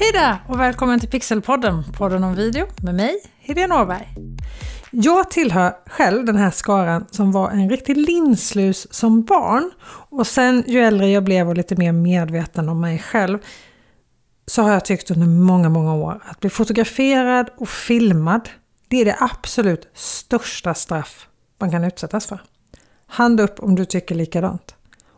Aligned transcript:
Hej 0.00 0.12
där 0.12 0.38
och 0.48 0.60
välkommen 0.60 1.00
till 1.00 1.08
Pixelpodden, 1.08 1.84
podden 1.92 2.24
om 2.24 2.34
video 2.34 2.66
med 2.82 2.94
mig, 2.94 3.22
Helene 3.38 3.74
Åberg. 3.74 4.08
Jag 4.90 5.30
tillhör 5.30 5.76
själv 5.86 6.24
den 6.24 6.36
här 6.36 6.50
skaran 6.50 7.06
som 7.10 7.32
var 7.32 7.50
en 7.50 7.70
riktig 7.70 7.96
linslus 7.96 8.94
som 8.94 9.22
barn 9.22 9.70
och 9.84 10.26
sen 10.26 10.64
ju 10.66 10.80
äldre 10.80 11.08
jag 11.08 11.24
blev 11.24 11.48
och 11.48 11.56
lite 11.56 11.76
mer 11.76 11.92
medveten 11.92 12.68
om 12.68 12.80
mig 12.80 12.98
själv 12.98 13.38
så 14.46 14.62
har 14.62 14.72
jag 14.72 14.84
tyckt 14.84 15.10
under 15.10 15.26
många, 15.26 15.68
många 15.68 15.94
år 15.94 16.22
att 16.26 16.40
bli 16.40 16.50
fotograferad 16.50 17.50
och 17.56 17.68
filmad 17.68 18.48
det 18.88 19.00
är 19.00 19.04
det 19.04 19.16
absolut 19.20 19.90
största 19.94 20.74
straff 20.74 21.28
man 21.58 21.70
kan 21.70 21.84
utsättas 21.84 22.26
för. 22.26 22.42
Hand 23.06 23.40
upp 23.40 23.60
om 23.60 23.74
du 23.74 23.84
tycker 23.84 24.14
likadant. 24.14 24.74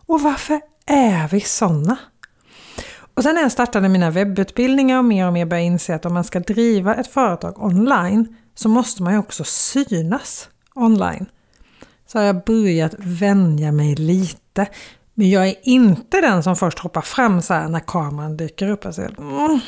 Och 0.07 0.21
varför 0.21 0.61
är 0.87 1.29
vi 1.29 1.41
sådana? 1.41 1.99
Och 3.15 3.23
sen 3.23 3.35
när 3.35 3.43
jag 3.43 3.53
startade 3.53 3.89
mina 3.89 4.11
webbutbildningar 4.11 4.99
och 4.99 5.05
mer 5.05 5.27
och 5.27 5.33
mer 5.33 5.47
började 5.47 5.67
inse 5.67 5.95
att 5.95 6.07
om 6.07 6.15
man 6.15 6.25
ska 6.25 6.41
driva 6.41 6.95
ett 6.95 7.07
företag 7.07 7.63
online 7.63 8.37
så 8.55 8.69
måste 8.69 9.03
man 9.03 9.13
ju 9.13 9.19
också 9.19 9.45
synas 9.45 10.49
online. 10.75 11.27
Så 12.07 12.19
har 12.19 12.25
jag 12.25 12.45
börjat 12.45 12.95
vänja 12.99 13.73
mig 13.73 13.95
lite. 13.95 14.67
Men 15.15 15.31
jag 15.31 15.49
är 15.49 15.55
inte 15.63 16.21
den 16.21 16.43
som 16.43 16.57
först 16.57 16.79
hoppar 16.79 17.01
fram 17.01 17.43
så 17.43 17.55
här 17.55 17.69
när 17.69 17.81
kameran 17.81 18.37
dyker 18.37 18.69
upp. 18.69 18.87
Alltså, 18.87 19.03
mm, 19.03 19.61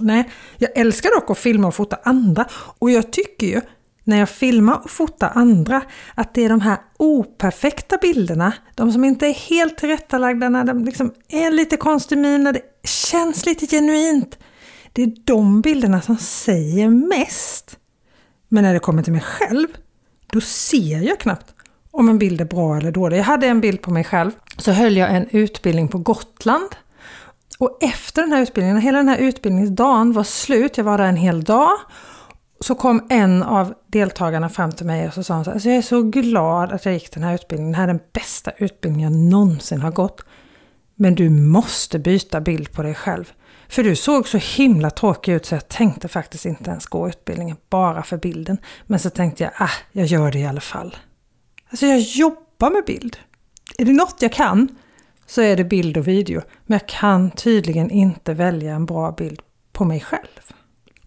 nej, 0.00 0.30
jag 0.58 0.70
älskar 0.76 1.20
dock 1.20 1.30
att 1.30 1.38
filma 1.38 1.68
och 1.68 1.74
fota 1.74 1.98
andra 2.02 2.44
och 2.52 2.90
jag 2.90 3.12
tycker 3.12 3.46
ju 3.46 3.60
när 4.04 4.18
jag 4.18 4.28
filmar 4.28 4.80
och 4.84 4.90
fotar 4.90 5.32
andra 5.34 5.82
att 6.14 6.34
det 6.34 6.44
är 6.44 6.48
de 6.48 6.60
här 6.60 6.78
operfekta 6.96 7.98
bilderna, 8.02 8.52
de 8.74 8.92
som 8.92 9.04
inte 9.04 9.26
är 9.26 9.34
helt 9.34 9.78
tillrättalagda, 9.78 10.48
när 10.48 10.64
de 10.64 10.84
liksom 10.84 11.14
är 11.28 11.50
lite 11.50 11.76
konstig 11.76 12.18
min, 12.18 12.44
när 12.44 12.52
det 12.52 12.62
känns 12.84 13.46
lite 13.46 13.66
genuint. 13.66 14.38
Det 14.92 15.02
är 15.02 15.12
de 15.24 15.60
bilderna 15.60 16.00
som 16.00 16.16
säger 16.16 16.88
mest. 16.88 17.78
Men 18.48 18.64
när 18.64 18.72
det 18.72 18.80
kommer 18.80 19.02
till 19.02 19.12
mig 19.12 19.22
själv, 19.22 19.68
då 20.32 20.40
ser 20.40 21.00
jag 21.00 21.20
knappt 21.20 21.54
om 21.90 22.08
en 22.08 22.18
bild 22.18 22.40
är 22.40 22.44
bra 22.44 22.76
eller 22.76 22.92
dålig. 22.92 23.18
Jag 23.18 23.24
hade 23.24 23.46
en 23.46 23.60
bild 23.60 23.82
på 23.82 23.90
mig 23.90 24.04
själv, 24.04 24.30
så 24.56 24.72
höll 24.72 24.96
jag 24.96 25.16
en 25.16 25.28
utbildning 25.30 25.88
på 25.88 25.98
Gotland. 25.98 26.68
Och 27.58 27.78
efter 27.80 28.22
den 28.22 28.32
här 28.32 28.42
utbildningen, 28.42 28.80
hela 28.80 28.98
den 28.98 29.08
här 29.08 29.18
utbildningsdagen 29.18 30.12
var 30.12 30.24
slut, 30.24 30.76
jag 30.76 30.84
var 30.84 30.98
där 30.98 31.04
en 31.04 31.16
hel 31.16 31.44
dag, 31.44 31.70
så 32.64 32.74
kom 32.74 33.06
en 33.10 33.42
av 33.42 33.74
deltagarna 33.86 34.48
fram 34.48 34.72
till 34.72 34.86
mig 34.86 35.08
och 35.08 35.14
så 35.14 35.22
sa 35.22 35.34
hon 35.34 35.44
så 35.44 35.50
här, 35.50 35.54
alltså 35.54 35.68
jag 35.68 35.78
är 35.78 35.82
så 35.82 36.02
glad 36.02 36.72
att 36.72 36.84
jag 36.84 36.94
gick 36.94 37.12
den 37.12 37.22
här 37.22 37.34
utbildningen. 37.34 37.72
Det 37.72 37.78
här 37.78 37.84
är 37.84 37.92
den 37.92 38.02
bästa 38.12 38.50
utbildningen 38.50 39.12
jag 39.12 39.30
någonsin 39.30 39.80
har 39.80 39.90
gått. 39.90 40.24
Men 40.94 41.14
du 41.14 41.30
måste 41.30 41.98
byta 41.98 42.40
bild 42.40 42.72
på 42.72 42.82
dig 42.82 42.94
själv. 42.94 43.32
För 43.68 43.82
du 43.82 43.96
såg 43.96 44.28
så 44.28 44.38
himla 44.38 44.90
tråkig 44.90 45.32
ut 45.32 45.46
så 45.46 45.54
jag 45.54 45.68
tänkte 45.68 46.08
faktiskt 46.08 46.46
inte 46.46 46.70
ens 46.70 46.86
gå 46.86 47.08
utbildningen 47.08 47.56
bara 47.70 48.02
för 48.02 48.16
bilden. 48.16 48.58
Men 48.86 48.98
så 48.98 49.10
tänkte 49.10 49.44
jag, 49.44 49.52
ah, 49.58 49.70
jag 49.92 50.06
gör 50.06 50.32
det 50.32 50.38
i 50.38 50.46
alla 50.46 50.60
fall. 50.60 50.96
Alltså 51.70 51.86
jag 51.86 52.00
jobbar 52.00 52.70
med 52.70 52.84
bild. 52.86 53.16
Är 53.78 53.84
det 53.84 53.92
något 53.92 54.16
jag 54.18 54.32
kan 54.32 54.68
så 55.26 55.42
är 55.42 55.56
det 55.56 55.64
bild 55.64 55.96
och 55.96 56.08
video. 56.08 56.42
Men 56.66 56.78
jag 56.78 56.88
kan 56.88 57.30
tydligen 57.30 57.90
inte 57.90 58.34
välja 58.34 58.74
en 58.74 58.86
bra 58.86 59.12
bild 59.12 59.40
på 59.72 59.84
mig 59.84 60.00
själv. 60.00 60.40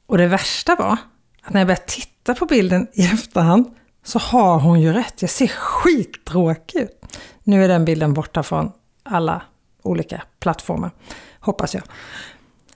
Och 0.06 0.18
det 0.18 0.28
värsta 0.28 0.76
var 0.76 0.98
att 1.44 1.54
när 1.54 1.60
jag 1.60 1.68
börjar 1.68 1.84
titta 1.88 2.36
på 2.36 2.46
bilden 2.46 2.88
i 2.94 3.06
efterhand 3.06 3.66
så 4.04 4.20
har 4.20 4.60
hon 4.60 4.82
ju 4.82 4.94
rätt. 4.94 5.22
Jag 5.22 5.30
ser 5.30 5.48
skittråkig 5.48 6.80
ut. 6.80 7.06
Nu 7.44 7.64
är 7.64 7.68
den 7.68 7.86
bilden 7.86 8.14
borta 8.14 8.44
från 8.44 8.72
alla 9.04 9.42
olika 9.82 10.24
plattformar, 10.40 10.92
hoppas 11.40 11.74
jag. 11.74 11.84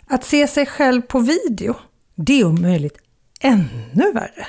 Att 0.07 0.23
se 0.23 0.47
sig 0.47 0.65
själv 0.65 1.01
på 1.01 1.19
video, 1.19 1.75
det 2.15 2.41
är 2.41 2.45
om 2.45 2.61
möjligt 2.61 2.97
ännu 3.39 4.11
värre. 4.13 4.47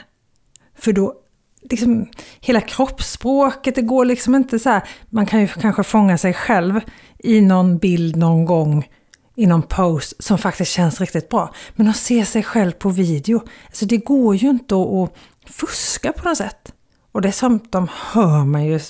För 0.78 0.92
då, 0.92 1.14
liksom, 1.62 2.08
hela 2.40 2.60
kroppsspråket, 2.60 3.74
det 3.74 3.82
går 3.82 4.04
liksom 4.04 4.34
inte 4.34 4.58
så 4.58 4.70
här, 4.70 4.82
man 5.10 5.26
kan 5.26 5.40
ju 5.40 5.48
kanske 5.48 5.82
fånga 5.82 6.18
sig 6.18 6.34
själv 6.34 6.80
i 7.18 7.40
någon 7.40 7.78
bild 7.78 8.16
någon 8.16 8.44
gång 8.44 8.88
i 9.38 9.46
någon 9.46 9.62
pose 9.62 10.16
som 10.18 10.38
faktiskt 10.38 10.72
känns 10.72 11.00
riktigt 11.00 11.28
bra. 11.28 11.54
Men 11.72 11.88
att 11.88 11.96
se 11.96 12.24
sig 12.24 12.42
själv 12.42 12.72
på 12.72 12.88
video, 12.88 13.42
alltså 13.66 13.86
det 13.86 13.96
går 13.96 14.36
ju 14.36 14.48
inte 14.50 14.74
att 14.74 15.12
fuska 15.50 16.12
på 16.12 16.28
något 16.28 16.38
sätt. 16.38 16.72
Och 17.12 17.20
dessutom 17.20 17.88
hör 18.12 18.44
man 18.44 18.64
ju, 18.64 18.80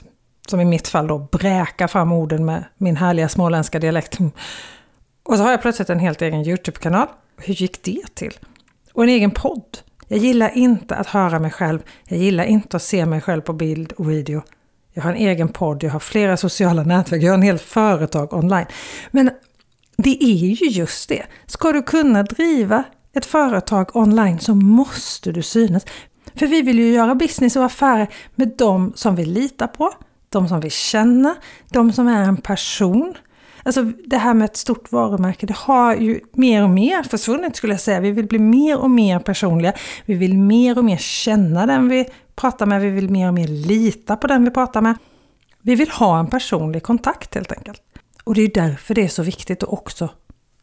som 0.49 0.61
i 0.61 0.65
mitt 0.65 0.89
fall 0.89 1.07
då, 1.07 1.19
bräka 1.19 1.89
fram 1.89 2.13
orden 2.13 2.45
med 2.45 2.65
min 2.79 2.97
härliga 2.97 3.29
småländska 3.29 3.79
dialekt. 3.79 4.19
Och 5.23 5.37
så 5.37 5.43
har 5.43 5.51
jag 5.51 5.63
plötsligt 5.63 5.91
en 5.91 5.99
helt 5.99 6.23
egen 6.23 6.47
YouTube-kanal. 6.47 7.09
Hur 7.37 7.55
gick 7.55 7.83
det 7.83 8.15
till? 8.15 8.39
Och 8.93 9.03
en 9.03 9.09
egen 9.09 9.31
podd. 9.31 9.79
Jag 10.09 10.19
gillar 10.19 10.57
inte 10.57 10.97
att 10.97 11.07
höra 11.07 11.39
mig 11.39 11.51
själv. 11.51 11.81
Jag 12.05 12.19
gillar 12.19 12.45
inte 12.45 12.77
att 12.77 12.83
se 12.83 13.07
mig 13.07 13.21
själv 13.21 13.41
på 13.41 13.53
bild 13.53 13.93
och 13.93 14.11
video. 14.11 14.43
Jag 14.93 15.03
har 15.03 15.11
en 15.11 15.17
egen 15.17 15.49
podd, 15.49 15.83
jag 15.83 15.91
har 15.91 16.01
flera 16.01 16.37
sociala 16.37 16.83
nätverk, 16.83 17.23
jag 17.23 17.31
har 17.31 17.35
en 17.35 17.43
hel 17.43 17.59
företag 17.59 18.33
online. 18.33 18.67
Men 19.11 19.31
det 20.03 20.25
är 20.25 20.55
ju 20.55 20.69
just 20.69 21.09
det. 21.09 21.27
Ska 21.47 21.73
du 21.73 21.83
kunna 21.83 22.23
driva 22.23 22.85
ett 23.13 23.27
företag 23.27 23.97
online 23.97 24.39
så 24.39 24.55
måste 24.55 25.33
du 25.33 25.43
synas. 25.43 25.87
För 26.35 26.47
vi 26.47 26.63
vill 26.63 26.79
ju 26.79 26.93
göra 26.93 27.15
business 27.15 27.57
och 27.57 27.65
affärer 27.65 28.09
med 28.35 28.55
de 28.59 28.93
som 28.95 29.17
vi 29.17 29.25
litar 29.25 29.67
på, 29.67 29.93
de 30.29 30.49
som 30.49 30.61
vi 30.61 30.71
känner, 30.71 31.35
de 31.71 31.93
som 31.93 32.09
är 32.09 32.23
en 32.23 32.37
person. 32.37 33.15
Alltså 33.63 33.83
det 33.83 34.17
här 34.17 34.35
med 34.35 34.45
ett 34.45 34.57
stort 34.57 34.93
varumärke, 34.93 35.47
det 35.47 35.57
har 35.57 35.95
ju 35.95 36.21
mer 36.33 36.63
och 36.63 36.71
mer 36.71 37.03
försvunnit 37.03 37.57
skulle 37.57 37.73
jag 37.73 37.81
säga. 37.81 38.01
Vi 38.01 38.11
vill 38.11 38.27
bli 38.27 38.39
mer 38.39 38.79
och 38.79 38.91
mer 38.91 39.19
personliga. 39.19 39.73
Vi 40.07 40.15
vill 40.15 40.39
mer 40.39 40.79
och 40.79 40.85
mer 40.85 40.97
känna 40.97 41.67
den 41.67 41.89
vi 41.89 42.07
pratar 42.37 42.67
med. 42.67 42.81
Vi 42.81 42.91
vill 42.91 43.11
mer 43.11 43.29
och 43.29 43.35
mer 43.35 43.49
lita 43.49 44.17
på 44.17 44.27
den 44.27 44.45
vi 44.45 44.51
pratar 44.51 44.81
med. 44.81 44.95
Vi 45.63 45.75
vill 45.75 45.91
ha 45.91 46.19
en 46.19 46.27
personlig 46.27 46.83
kontakt 46.83 47.35
helt 47.35 47.53
enkelt. 47.53 47.83
Och 48.29 48.35
det 48.35 48.43
är 48.43 48.51
därför 48.55 48.95
det 48.95 49.05
är 49.05 49.09
så 49.09 49.23
viktigt 49.23 49.63
att 49.63 49.69
också 49.69 50.09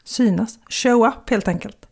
synas. 0.04 0.60
Show 0.70 1.08
up 1.08 1.30
helt 1.30 1.48
enkelt. 1.48 1.88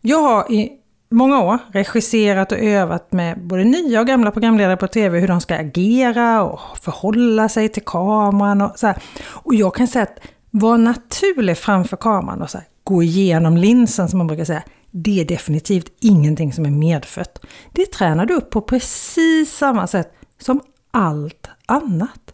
Jag 0.00 0.22
har 0.22 0.52
i 0.52 0.72
många 1.10 1.42
år 1.42 1.58
regisserat 1.72 2.52
och 2.52 2.58
övat 2.58 3.12
med 3.12 3.46
både 3.46 3.64
nya 3.64 4.00
och 4.00 4.06
gamla 4.06 4.30
programledare 4.30 4.76
på 4.76 4.88
TV 4.88 5.20
hur 5.20 5.28
de 5.28 5.40
ska 5.40 5.54
agera 5.56 6.42
och 6.42 6.60
förhålla 6.82 7.48
sig 7.48 7.68
till 7.68 7.84
kameran 7.84 8.60
och 8.60 8.78
så 8.78 8.86
här. 8.86 9.02
Och 9.26 9.54
jag 9.54 9.74
kan 9.74 9.86
säga 9.86 10.02
att 10.02 10.18
vara 10.50 10.76
naturlig 10.76 11.58
framför 11.58 11.96
kameran 11.96 12.42
och 12.42 12.50
så 12.50 12.58
här, 12.58 12.66
gå 12.84 13.02
igenom 13.02 13.56
linsen 13.56 14.08
som 14.08 14.18
man 14.18 14.26
brukar 14.26 14.44
säga. 14.44 14.62
Det 14.90 15.20
är 15.20 15.24
definitivt 15.24 15.92
ingenting 16.00 16.52
som 16.52 16.66
är 16.66 16.70
medfött. 16.70 17.46
Det 17.72 17.92
tränar 17.92 18.26
du 18.26 18.34
upp 18.34 18.50
på 18.50 18.60
precis 18.60 19.56
samma 19.56 19.86
sätt 19.86 20.12
som 20.38 20.60
allt 20.90 21.48
annat. 21.66 22.32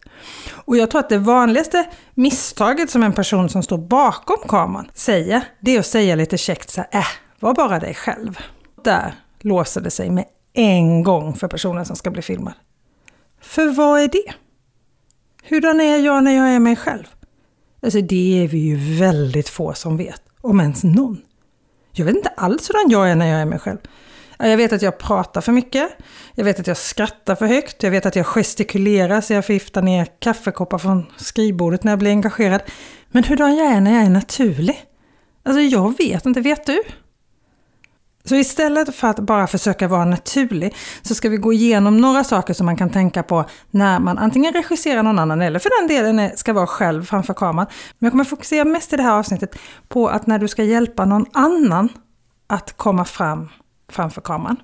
Och 0.64 0.76
jag 0.76 0.90
tror 0.90 1.00
att 1.00 1.08
det 1.08 1.18
vanligaste 1.18 1.86
misstaget 2.14 2.90
som 2.90 3.02
en 3.02 3.12
person 3.12 3.48
som 3.48 3.62
står 3.62 3.78
bakom 3.78 4.48
kameran 4.48 4.90
säger, 4.94 5.42
det 5.60 5.76
är 5.76 5.80
att 5.80 5.86
säga 5.86 6.14
lite 6.14 6.38
käckt 6.38 6.70
så 6.70 6.80
här, 6.80 7.00
äh, 7.00 7.06
var 7.40 7.54
bara 7.54 7.78
dig 7.78 7.94
själv. 7.94 8.38
Där 8.84 9.14
låser 9.40 9.80
det 9.80 9.90
sig 9.90 10.10
med 10.10 10.24
en 10.52 11.02
gång 11.02 11.34
för 11.34 11.48
personen 11.48 11.86
som 11.86 11.96
ska 11.96 12.10
bli 12.10 12.22
filmad. 12.22 12.54
För 13.40 13.68
vad 13.68 14.00
är 14.00 14.08
det? 14.08 14.32
Hurdan 15.48 15.80
är 15.80 15.98
jag 15.98 16.24
när 16.24 16.32
jag 16.32 16.48
är 16.48 16.58
mig 16.58 16.76
själv? 16.76 17.04
Alltså 17.82 18.00
det 18.00 18.44
är 18.44 18.48
vi 18.48 18.58
ju 18.58 18.98
väldigt 18.98 19.48
få 19.48 19.74
som 19.74 19.96
vet, 19.96 20.22
om 20.40 20.60
ens 20.60 20.84
någon. 20.84 21.22
Jag 21.92 22.04
vet 22.04 22.16
inte 22.16 22.28
alls 22.28 22.70
hurdan 22.70 22.90
jag 22.90 23.10
är 23.10 23.16
när 23.16 23.26
jag 23.26 23.40
är 23.40 23.46
mig 23.46 23.58
själv. 23.58 23.78
Jag 24.42 24.56
vet 24.56 24.72
att 24.72 24.82
jag 24.82 24.98
pratar 24.98 25.40
för 25.40 25.52
mycket. 25.52 25.90
Jag 26.34 26.44
vet 26.44 26.60
att 26.60 26.66
jag 26.66 26.76
skrattar 26.76 27.34
för 27.34 27.46
högt. 27.46 27.82
Jag 27.82 27.90
vet 27.90 28.06
att 28.06 28.16
jag 28.16 28.26
gestikulerar 28.26 29.20
så 29.20 29.32
jag 29.32 29.44
förgiftar 29.44 29.82
ner 29.82 30.06
kaffekoppar 30.18 30.78
från 30.78 31.06
skrivbordet 31.16 31.84
när 31.84 31.92
jag 31.92 31.98
blir 31.98 32.10
engagerad. 32.10 32.62
Men 33.10 33.24
hurdan 33.24 33.56
jag 33.56 33.66
är 33.66 33.80
när 33.80 33.94
jag 33.94 34.02
är 34.02 34.10
naturlig? 34.10 34.84
Alltså 35.42 35.60
jag 35.60 35.98
vet 35.98 36.26
inte, 36.26 36.40
vet 36.40 36.66
du? 36.66 36.82
Så 38.24 38.34
istället 38.36 38.94
för 38.94 39.08
att 39.08 39.18
bara 39.18 39.46
försöka 39.46 39.88
vara 39.88 40.04
naturlig 40.04 40.74
så 41.02 41.14
ska 41.14 41.28
vi 41.28 41.36
gå 41.36 41.52
igenom 41.52 41.96
några 41.96 42.24
saker 42.24 42.54
som 42.54 42.66
man 42.66 42.76
kan 42.76 42.90
tänka 42.90 43.22
på 43.22 43.44
när 43.70 43.98
man 43.98 44.18
antingen 44.18 44.52
regisserar 44.52 45.02
någon 45.02 45.18
annan 45.18 45.42
eller 45.42 45.58
för 45.58 45.80
den 45.80 45.88
delen 45.88 46.30
ska 46.36 46.52
vara 46.52 46.66
själv 46.66 47.04
framför 47.04 47.34
kameran. 47.34 47.66
Men 47.98 48.06
jag 48.06 48.12
kommer 48.12 48.24
fokusera 48.24 48.64
mest 48.64 48.92
i 48.92 48.96
det 48.96 49.02
här 49.02 49.18
avsnittet 49.18 49.58
på 49.88 50.08
att 50.08 50.26
när 50.26 50.38
du 50.38 50.48
ska 50.48 50.62
hjälpa 50.62 51.04
någon 51.04 51.26
annan 51.32 51.88
att 52.46 52.76
komma 52.76 53.04
fram 53.04 53.48
framför 53.92 54.20
kameran. 54.20 54.56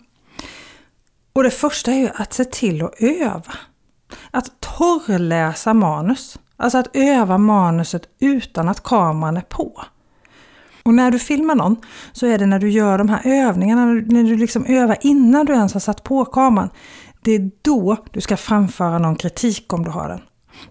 Och 1.32 1.42
det 1.42 1.50
första 1.50 1.92
är 1.92 1.98
ju 1.98 2.10
att 2.14 2.32
se 2.32 2.44
till 2.44 2.84
att 2.84 2.94
öva. 3.00 3.54
Att 4.30 4.60
torrläsa 4.60 5.74
manus. 5.74 6.38
Alltså 6.56 6.78
att 6.78 6.96
öva 6.96 7.38
manuset 7.38 8.08
utan 8.20 8.68
att 8.68 8.82
kameran 8.82 9.36
är 9.36 9.40
på. 9.40 9.82
Och 10.82 10.94
när 10.94 11.10
du 11.10 11.18
filmar 11.18 11.54
någon 11.54 11.76
så 12.12 12.26
är 12.26 12.38
det 12.38 12.46
när 12.46 12.58
du 12.58 12.70
gör 12.70 12.98
de 12.98 13.08
här 13.08 13.20
övningarna, 13.24 13.84
när 13.84 14.24
du 14.24 14.36
liksom 14.36 14.64
övar 14.66 14.98
innan 15.00 15.46
du 15.46 15.52
ens 15.52 15.72
har 15.72 15.80
satt 15.80 16.02
på 16.02 16.24
kameran. 16.24 16.70
Det 17.20 17.32
är 17.32 17.50
då 17.62 17.96
du 18.10 18.20
ska 18.20 18.36
framföra 18.36 18.98
någon 18.98 19.16
kritik 19.16 19.72
om 19.72 19.84
du 19.84 19.90
har 19.90 20.08
den. 20.08 20.20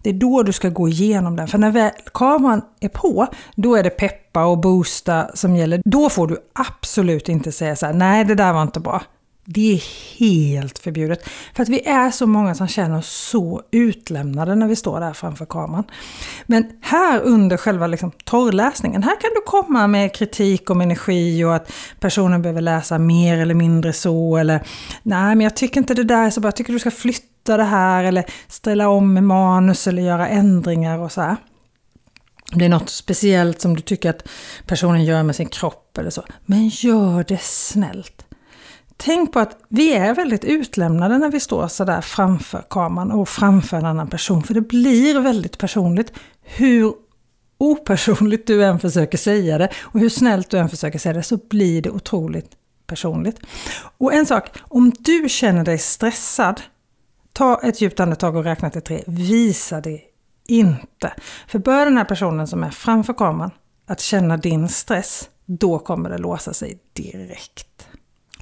Det 0.01 0.09
är 0.09 0.13
då 0.13 0.43
du 0.43 0.53
ska 0.53 0.69
gå 0.69 0.89
igenom 0.89 1.35
den. 1.35 1.47
För 1.47 1.57
när 1.57 1.71
väl 1.71 1.91
kameran 2.13 2.61
är 2.79 2.89
på, 2.89 3.27
då 3.55 3.75
är 3.75 3.83
det 3.83 3.89
peppa 3.89 4.45
och 4.45 4.57
boosta 4.57 5.27
som 5.33 5.55
gäller. 5.55 5.81
Då 5.85 6.09
får 6.09 6.27
du 6.27 6.37
absolut 6.53 7.29
inte 7.29 7.51
säga 7.51 7.75
så 7.75 7.85
här, 7.85 7.93
nej 7.93 8.25
det 8.25 8.35
där 8.35 8.53
var 8.53 8.61
inte 8.61 8.79
bra. 8.79 9.01
Det 9.47 9.73
är 9.73 9.83
helt 10.19 10.79
förbjudet. 10.79 11.29
För 11.55 11.63
att 11.63 11.69
vi 11.69 11.87
är 11.87 12.11
så 12.11 12.27
många 12.27 12.55
som 12.55 12.67
känner 12.67 12.97
oss 12.97 13.27
så 13.29 13.61
utlämnade 13.71 14.55
när 14.55 14.67
vi 14.67 14.75
står 14.75 14.99
där 14.99 15.13
framför 15.13 15.45
kameran. 15.45 15.83
Men 16.45 16.65
här 16.81 17.19
under 17.19 17.57
själva 17.57 17.87
liksom 17.87 18.11
torrläsningen, 18.23 19.03
här 19.03 19.21
kan 19.21 19.29
du 19.35 19.41
komma 19.45 19.87
med 19.87 20.15
kritik 20.15 20.69
om 20.69 20.81
energi 20.81 21.43
och 21.43 21.55
att 21.55 21.71
personen 21.99 22.41
behöver 22.41 22.61
läsa 22.61 22.99
mer 22.99 23.37
eller 23.37 23.53
mindre 23.53 23.93
så. 23.93 24.37
Eller 24.37 24.67
nej, 25.03 25.35
men 25.35 25.41
jag 25.41 25.55
tycker 25.55 25.79
inte 25.79 25.93
det 25.93 26.03
där 26.03 26.25
är 26.25 26.29
så 26.29 26.41
bra. 26.41 26.47
Jag 26.47 26.55
tycker 26.55 26.73
du 26.73 26.79
ska 26.79 26.91
flytta 26.91 27.34
det 27.53 27.63
här 27.63 28.03
eller 28.03 28.25
ställa 28.47 28.89
om 28.89 29.13
med 29.13 29.23
manus 29.23 29.87
eller 29.87 30.01
göra 30.01 30.27
ändringar 30.27 30.99
och 30.99 31.11
så 31.11 31.21
här. 31.21 31.37
Om 32.53 32.59
det 32.59 32.65
är 32.65 32.69
något 32.69 32.89
speciellt 32.89 33.61
som 33.61 33.75
du 33.75 33.81
tycker 33.81 34.09
att 34.09 34.27
personen 34.65 35.05
gör 35.05 35.23
med 35.23 35.35
sin 35.35 35.47
kropp 35.47 35.97
eller 35.97 36.09
så. 36.09 36.23
Men 36.45 36.67
gör 36.67 37.25
det 37.27 37.41
snällt. 37.41 38.25
Tänk 38.97 39.33
på 39.33 39.39
att 39.39 39.57
vi 39.69 39.93
är 39.93 40.13
väldigt 40.13 40.43
utlämnade 40.43 41.17
när 41.17 41.29
vi 41.29 41.39
står 41.39 41.67
sådär 41.67 42.01
framför 42.01 42.63
kameran 42.69 43.11
och 43.11 43.29
framför 43.29 43.77
en 43.77 43.85
annan 43.85 44.09
person. 44.09 44.43
För 44.43 44.53
det 44.53 44.61
blir 44.61 45.19
väldigt 45.19 45.57
personligt 45.57 46.13
hur 46.41 46.93
opersonligt 47.57 48.47
du 48.47 48.65
än 48.65 48.79
försöker 48.79 49.17
säga 49.17 49.57
det 49.57 49.69
och 49.81 49.99
hur 49.99 50.09
snällt 50.09 50.49
du 50.49 50.57
än 50.57 50.69
försöker 50.69 50.99
säga 50.99 51.13
det 51.13 51.23
så 51.23 51.37
blir 51.49 51.81
det 51.81 51.89
otroligt 51.89 52.51
personligt. 52.87 53.39
Och 53.97 54.13
en 54.13 54.25
sak, 54.25 54.49
om 54.61 54.91
du 54.99 55.29
känner 55.29 55.63
dig 55.63 55.77
stressad, 55.77 56.61
ta 57.35 57.59
ett 57.63 57.81
djupt 57.81 57.99
andetag 57.99 58.35
och 58.35 58.43
räkna 58.43 58.69
till 58.69 58.81
tre. 58.81 59.03
Visa 59.07 59.81
det 59.81 60.01
inte. 60.47 61.13
För 61.47 61.59
bör 61.59 61.85
den 61.85 61.97
här 61.97 62.05
personen 62.05 62.47
som 62.47 62.63
är 62.63 62.69
framför 62.69 63.13
kameran 63.13 63.51
att 63.87 63.99
känna 63.99 64.37
din 64.37 64.69
stress, 64.69 65.29
då 65.45 65.79
kommer 65.79 66.09
det 66.09 66.17
låsa 66.17 66.53
sig 66.53 66.79
direkt. 66.93 67.87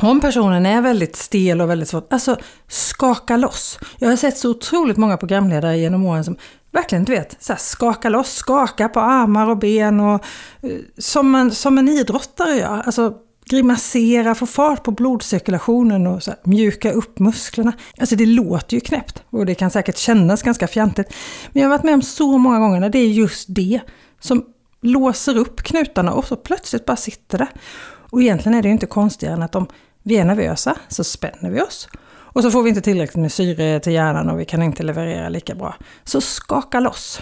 Om 0.01 0.21
personen 0.21 0.65
är 0.65 0.81
väldigt 0.81 1.15
stel 1.15 1.61
och 1.61 1.69
väldigt 1.69 1.89
svårt, 1.89 2.13
alltså 2.13 2.37
skaka 2.67 3.37
loss. 3.37 3.79
Jag 3.97 4.09
har 4.09 4.15
sett 4.15 4.37
så 4.37 4.49
otroligt 4.49 4.97
många 4.97 5.17
programledare 5.17 5.77
genom 5.77 6.05
åren 6.05 6.23
som 6.23 6.37
verkligen, 6.71 7.03
du 7.03 7.11
vet, 7.11 7.43
så 7.43 7.53
här, 7.53 7.59
skaka 7.59 8.09
loss, 8.09 8.33
skaka 8.35 8.89
på 8.89 8.99
armar 8.99 9.49
och 9.49 9.57
ben 9.57 9.99
och 9.99 10.25
eh, 10.61 10.79
som, 10.97 11.35
en, 11.35 11.51
som 11.51 11.77
en 11.77 11.89
idrottare 11.89 12.55
gör. 12.55 12.81
Alltså 12.85 13.13
grimasera, 13.45 14.35
få 14.35 14.45
fart 14.45 14.83
på 14.83 14.91
blodcirkulationen 14.91 16.07
och 16.07 16.23
så 16.23 16.31
här, 16.31 16.39
mjuka 16.43 16.91
upp 16.91 17.19
musklerna. 17.19 17.73
Alltså 17.99 18.15
det 18.15 18.25
låter 18.25 18.75
ju 18.75 18.81
knäppt 18.81 19.23
och 19.29 19.45
det 19.45 19.55
kan 19.55 19.71
säkert 19.71 19.97
kännas 19.97 20.41
ganska 20.41 20.67
fjantigt. 20.67 21.13
Men 21.51 21.61
jag 21.61 21.69
har 21.69 21.77
varit 21.77 21.85
med 21.85 21.93
om 21.93 22.01
så 22.01 22.37
många 22.37 22.59
gånger 22.59 22.79
när 22.79 22.89
det 22.89 22.99
är 22.99 23.07
just 23.07 23.45
det 23.49 23.79
som 24.19 24.45
låser 24.81 25.37
upp 25.37 25.63
knutarna 25.63 26.13
och 26.13 26.25
så 26.25 26.35
plötsligt 26.35 26.85
bara 26.85 26.97
sitter 26.97 27.37
det. 27.37 27.47
Och 28.09 28.21
egentligen 28.21 28.57
är 28.57 28.61
det 28.61 28.67
ju 28.67 28.73
inte 28.73 28.85
konstigare 28.85 29.33
än 29.33 29.43
att 29.43 29.55
om 29.55 29.67
vi 30.03 30.17
är 30.17 30.25
nervösa 30.25 30.77
så 30.87 31.03
spänner 31.03 31.49
vi 31.49 31.61
oss. 31.61 31.87
Och 32.05 32.41
så 32.41 32.51
får 32.51 32.63
vi 32.63 32.69
inte 32.69 32.81
tillräckligt 32.81 33.21
med 33.21 33.31
syre 33.31 33.79
till 33.79 33.93
hjärnan 33.93 34.29
och 34.29 34.39
vi 34.39 34.45
kan 34.45 34.63
inte 34.63 34.83
leverera 34.83 35.29
lika 35.29 35.55
bra. 35.55 35.75
Så 36.03 36.21
skaka 36.21 36.79
loss. 36.79 37.21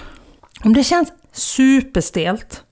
Om 0.63 0.73
det 0.73 0.83
känns 0.83 1.11
superstelt 1.31 2.63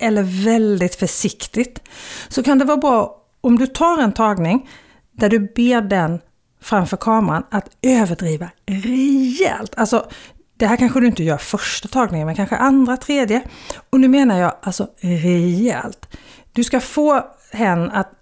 eller 0.00 0.22
väldigt 0.44 0.94
försiktigt 0.94 1.82
så 2.28 2.42
kan 2.42 2.58
det 2.58 2.64
vara 2.64 2.76
bra 2.76 3.16
om 3.40 3.58
du 3.58 3.66
tar 3.66 3.98
en 3.98 4.12
tagning 4.12 4.70
där 5.12 5.28
du 5.28 5.38
ber 5.38 5.80
den 5.80 6.20
framför 6.60 6.96
kameran 6.96 7.42
att 7.50 7.70
överdriva 7.82 8.50
rejält. 8.66 9.74
Alltså, 9.76 10.06
det 10.56 10.66
här 10.66 10.76
kanske 10.76 11.00
du 11.00 11.06
inte 11.06 11.24
gör 11.24 11.38
första 11.38 11.88
tagningen, 11.88 12.26
men 12.26 12.36
kanske 12.36 12.56
andra, 12.56 12.96
tredje. 12.96 13.42
Och 13.90 14.00
nu 14.00 14.08
menar 14.08 14.38
jag 14.38 14.56
alltså 14.62 14.88
rejält. 15.00 16.16
Du 16.52 16.64
ska 16.64 16.80
få 16.80 17.26
hen 17.52 17.90
att 17.90 18.12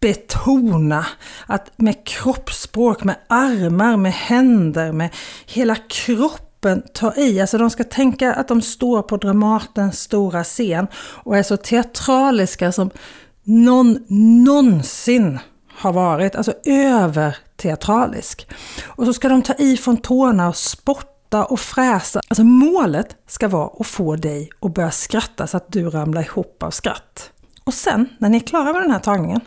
betona, 0.00 1.06
att 1.46 1.70
med 1.76 2.06
kroppsspråk, 2.06 3.04
med 3.04 3.16
armar, 3.28 3.96
med 3.96 4.12
händer, 4.12 4.92
med 4.92 5.14
hela 5.46 5.76
kroppen 5.76 6.49
ta 6.92 7.14
i. 7.16 7.40
Alltså 7.40 7.58
de 7.58 7.70
ska 7.70 7.84
tänka 7.84 8.34
att 8.34 8.48
de 8.48 8.62
står 8.62 9.02
på 9.02 9.16
Dramatens 9.16 10.00
stora 10.00 10.44
scen 10.44 10.86
och 10.94 11.36
är 11.36 11.42
så 11.42 11.56
teatraliska 11.56 12.72
som 12.72 12.90
någon 13.44 14.04
någonsin 14.44 15.38
har 15.72 15.92
varit. 15.92 16.36
Alltså 16.36 16.52
överteatralisk. 16.64 18.48
Och 18.86 19.06
så 19.06 19.12
ska 19.12 19.28
de 19.28 19.42
ta 19.42 19.54
i 19.54 19.76
från 19.76 19.96
tårna 19.96 20.48
och 20.48 20.56
spotta 20.56 21.44
och 21.44 21.60
fräsa. 21.60 22.20
Alltså 22.28 22.44
målet 22.44 23.16
ska 23.26 23.48
vara 23.48 23.70
att 23.80 23.86
få 23.86 24.16
dig 24.16 24.50
att 24.60 24.74
börja 24.74 24.90
skratta 24.90 25.46
så 25.46 25.56
att 25.56 25.72
du 25.72 25.90
ramlar 25.90 26.22
ihop 26.22 26.62
av 26.62 26.70
skratt. 26.70 27.32
Och 27.64 27.74
sen, 27.74 28.08
när 28.18 28.28
ni 28.28 28.36
är 28.36 28.40
klara 28.40 28.72
med 28.72 28.82
den 28.82 28.90
här 28.90 28.98
tagningen, 28.98 29.40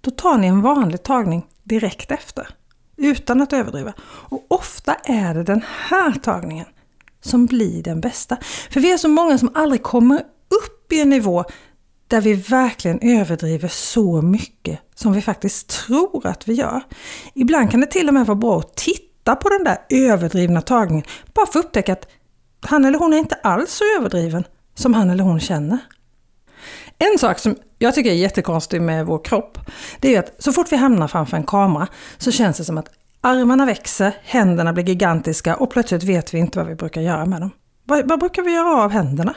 då 0.00 0.10
tar 0.10 0.38
ni 0.38 0.46
en 0.46 0.62
vanlig 0.62 1.02
tagning 1.02 1.46
direkt 1.62 2.10
efter. 2.10 2.48
Utan 2.96 3.40
att 3.40 3.52
överdriva. 3.52 3.92
Och 4.02 4.46
ofta 4.48 4.94
är 4.94 5.34
det 5.34 5.42
den 5.42 5.62
här 5.88 6.12
tagningen 6.12 6.66
som 7.20 7.46
blir 7.46 7.82
den 7.82 8.00
bästa. 8.00 8.36
För 8.70 8.80
vi 8.80 8.92
är 8.92 8.96
så 8.96 9.08
många 9.08 9.38
som 9.38 9.50
aldrig 9.54 9.82
kommer 9.82 10.18
upp 10.48 10.92
i 10.92 11.00
en 11.00 11.10
nivå 11.10 11.44
där 12.08 12.20
vi 12.20 12.34
verkligen 12.34 12.98
överdriver 13.02 13.68
så 13.68 14.22
mycket 14.22 14.80
som 14.94 15.12
vi 15.12 15.22
faktiskt 15.22 15.68
tror 15.68 16.26
att 16.26 16.48
vi 16.48 16.54
gör. 16.54 16.82
Ibland 17.34 17.70
kan 17.70 17.80
det 17.80 17.86
till 17.86 18.08
och 18.08 18.14
med 18.14 18.26
vara 18.26 18.36
bra 18.36 18.58
att 18.58 18.76
titta 18.76 19.36
på 19.36 19.48
den 19.48 19.64
där 19.64 19.78
överdrivna 19.88 20.62
tagningen 20.62 21.04
bara 21.34 21.46
för 21.46 21.58
att 21.58 21.64
upptäcka 21.66 21.92
att 21.92 22.08
han 22.60 22.84
eller 22.84 22.98
hon 22.98 23.12
är 23.12 23.18
inte 23.18 23.34
alls 23.34 23.72
så 23.72 23.84
överdriven 23.98 24.44
som 24.74 24.94
han 24.94 25.10
eller 25.10 25.24
hon 25.24 25.40
känner. 25.40 25.78
En 26.98 27.18
sak 27.18 27.38
som 27.38 27.56
jag 27.78 27.94
tycker 27.94 28.10
är 28.10 28.14
jättekonstig 28.14 28.82
med 28.82 29.06
vår 29.06 29.24
kropp, 29.24 29.58
det 30.00 30.14
är 30.14 30.18
att 30.18 30.42
så 30.42 30.52
fort 30.52 30.72
vi 30.72 30.76
hamnar 30.76 31.08
framför 31.08 31.36
en 31.36 31.46
kamera 31.46 31.88
så 32.18 32.32
känns 32.32 32.56
det 32.56 32.64
som 32.64 32.78
att 32.78 32.88
armarna 33.20 33.66
växer, 33.66 34.16
händerna 34.22 34.72
blir 34.72 34.84
gigantiska 34.84 35.56
och 35.56 35.70
plötsligt 35.70 36.02
vet 36.02 36.34
vi 36.34 36.38
inte 36.38 36.58
vad 36.58 36.68
vi 36.68 36.74
brukar 36.74 37.00
göra 37.00 37.26
med 37.26 37.40
dem. 37.40 37.50
Vad, 37.84 38.08
vad 38.08 38.20
brukar 38.20 38.42
vi 38.42 38.54
göra 38.54 38.82
av 38.82 38.90
händerna? 38.90 39.34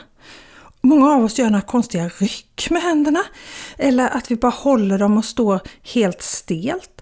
Många 0.82 1.12
av 1.12 1.24
oss 1.24 1.40
gör 1.40 1.50
några 1.50 1.62
konstiga 1.62 2.10
ryck 2.20 2.68
med 2.70 2.82
händerna. 2.82 3.24
Eller 3.78 4.10
att 4.10 4.32
vi 4.32 4.36
bara 4.36 4.52
håller 4.52 4.98
dem 4.98 5.18
och 5.18 5.26
står 5.26 5.60
helt 5.94 6.22
stelt. 6.22 7.02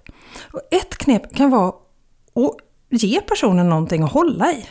Och 0.53 0.61
ett 0.71 0.97
knep 0.97 1.35
kan 1.35 1.49
vara 1.49 1.67
att 1.67 2.55
ge 2.89 3.21
personen 3.21 3.69
någonting 3.69 4.03
att 4.03 4.11
hålla 4.11 4.51
i. 4.51 4.65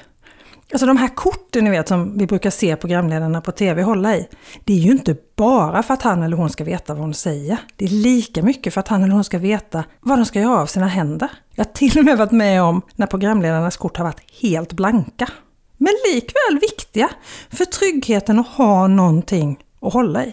Alltså 0.72 0.86
de 0.86 0.96
här 0.96 1.08
korten 1.08 1.64
ni 1.64 1.70
vet 1.70 1.88
som 1.88 2.18
vi 2.18 2.26
brukar 2.26 2.50
se 2.50 2.76
programledarna 2.76 3.40
på 3.40 3.52
TV 3.52 3.82
hålla 3.82 4.16
i. 4.16 4.28
Det 4.64 4.72
är 4.72 4.76
ju 4.76 4.90
inte 4.90 5.16
bara 5.36 5.82
för 5.82 5.94
att 5.94 6.02
han 6.02 6.22
eller 6.22 6.36
hon 6.36 6.50
ska 6.50 6.64
veta 6.64 6.94
vad 6.94 7.02
hon 7.02 7.14
säger. 7.14 7.58
Det 7.76 7.84
är 7.84 7.88
lika 7.88 8.42
mycket 8.42 8.74
för 8.74 8.80
att 8.80 8.88
han 8.88 9.02
eller 9.02 9.14
hon 9.14 9.24
ska 9.24 9.38
veta 9.38 9.84
vad 10.00 10.18
de 10.18 10.24
ska 10.24 10.40
göra 10.40 10.60
av 10.60 10.66
sina 10.66 10.86
händer. 10.86 11.28
Jag 11.54 11.64
har 11.64 11.72
till 11.72 11.98
och 11.98 12.04
med 12.04 12.18
varit 12.18 12.32
med 12.32 12.62
om 12.62 12.82
när 12.96 13.06
programledarnas 13.06 13.76
kort 13.76 13.96
har 13.96 14.04
varit 14.04 14.40
helt 14.42 14.72
blanka. 14.72 15.28
Men 15.76 15.92
likväl 16.12 16.58
viktiga 16.60 17.10
för 17.50 17.64
tryggheten 17.64 18.38
att 18.38 18.48
ha 18.48 18.86
någonting 18.86 19.58
att 19.80 19.92
hålla 19.92 20.24
i. 20.24 20.32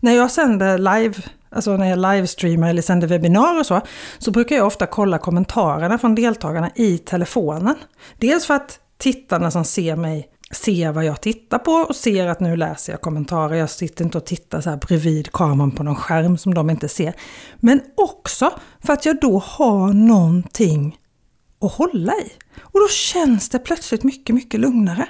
När 0.00 0.12
jag 0.12 0.30
sänder 0.30 0.78
live 0.78 1.14
alltså 1.50 1.76
när 1.76 1.90
jag 1.90 1.98
livestreamar 1.98 2.70
eller 2.70 2.82
sänder 2.82 3.06
webbinar 3.06 3.58
och 3.58 3.66
så, 3.66 3.80
så 4.18 4.30
brukar 4.30 4.56
jag 4.56 4.66
ofta 4.66 4.86
kolla 4.86 5.18
kommentarerna 5.18 5.98
från 5.98 6.14
deltagarna 6.14 6.70
i 6.74 6.98
telefonen. 6.98 7.74
Dels 8.18 8.46
för 8.46 8.54
att 8.54 8.80
tittarna 8.96 9.50
som 9.50 9.64
ser 9.64 9.96
mig 9.96 10.28
ser 10.50 10.92
vad 10.92 11.04
jag 11.04 11.20
tittar 11.20 11.58
på 11.58 11.72
och 11.72 11.96
ser 11.96 12.26
att 12.26 12.40
nu 12.40 12.56
läser 12.56 12.92
jag 12.92 13.00
kommentarer. 13.00 13.54
Jag 13.54 13.70
sitter 13.70 14.04
inte 14.04 14.18
och 14.18 14.26
tittar 14.26 14.60
så 14.60 14.70
här 14.70 14.76
bredvid 14.76 15.32
kameran 15.32 15.70
på 15.70 15.82
någon 15.82 15.96
skärm 15.96 16.38
som 16.38 16.54
de 16.54 16.70
inte 16.70 16.88
ser. 16.88 17.14
Men 17.56 17.80
också 17.94 18.50
för 18.80 18.92
att 18.92 19.06
jag 19.06 19.20
då 19.20 19.38
har 19.38 19.92
någonting 19.92 20.98
att 21.60 21.72
hålla 21.72 22.12
i. 22.12 22.32
Och 22.60 22.80
då 22.80 22.88
känns 22.88 23.48
det 23.48 23.58
plötsligt 23.58 24.02
mycket, 24.02 24.34
mycket 24.34 24.60
lugnare. 24.60 25.08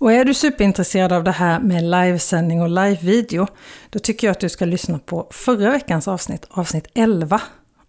Och 0.00 0.12
är 0.12 0.24
du 0.24 0.34
superintresserad 0.34 1.12
av 1.12 1.24
det 1.24 1.30
här 1.30 1.60
med 1.60 1.84
livesändning 1.84 2.62
och 2.62 2.68
livevideo, 2.68 3.46
då 3.90 3.98
tycker 3.98 4.26
jag 4.26 4.32
att 4.32 4.40
du 4.40 4.48
ska 4.48 4.64
lyssna 4.64 4.98
på 4.98 5.28
förra 5.30 5.70
veckans 5.70 6.08
avsnitt, 6.08 6.46
avsnitt 6.50 6.86
11 6.94 7.40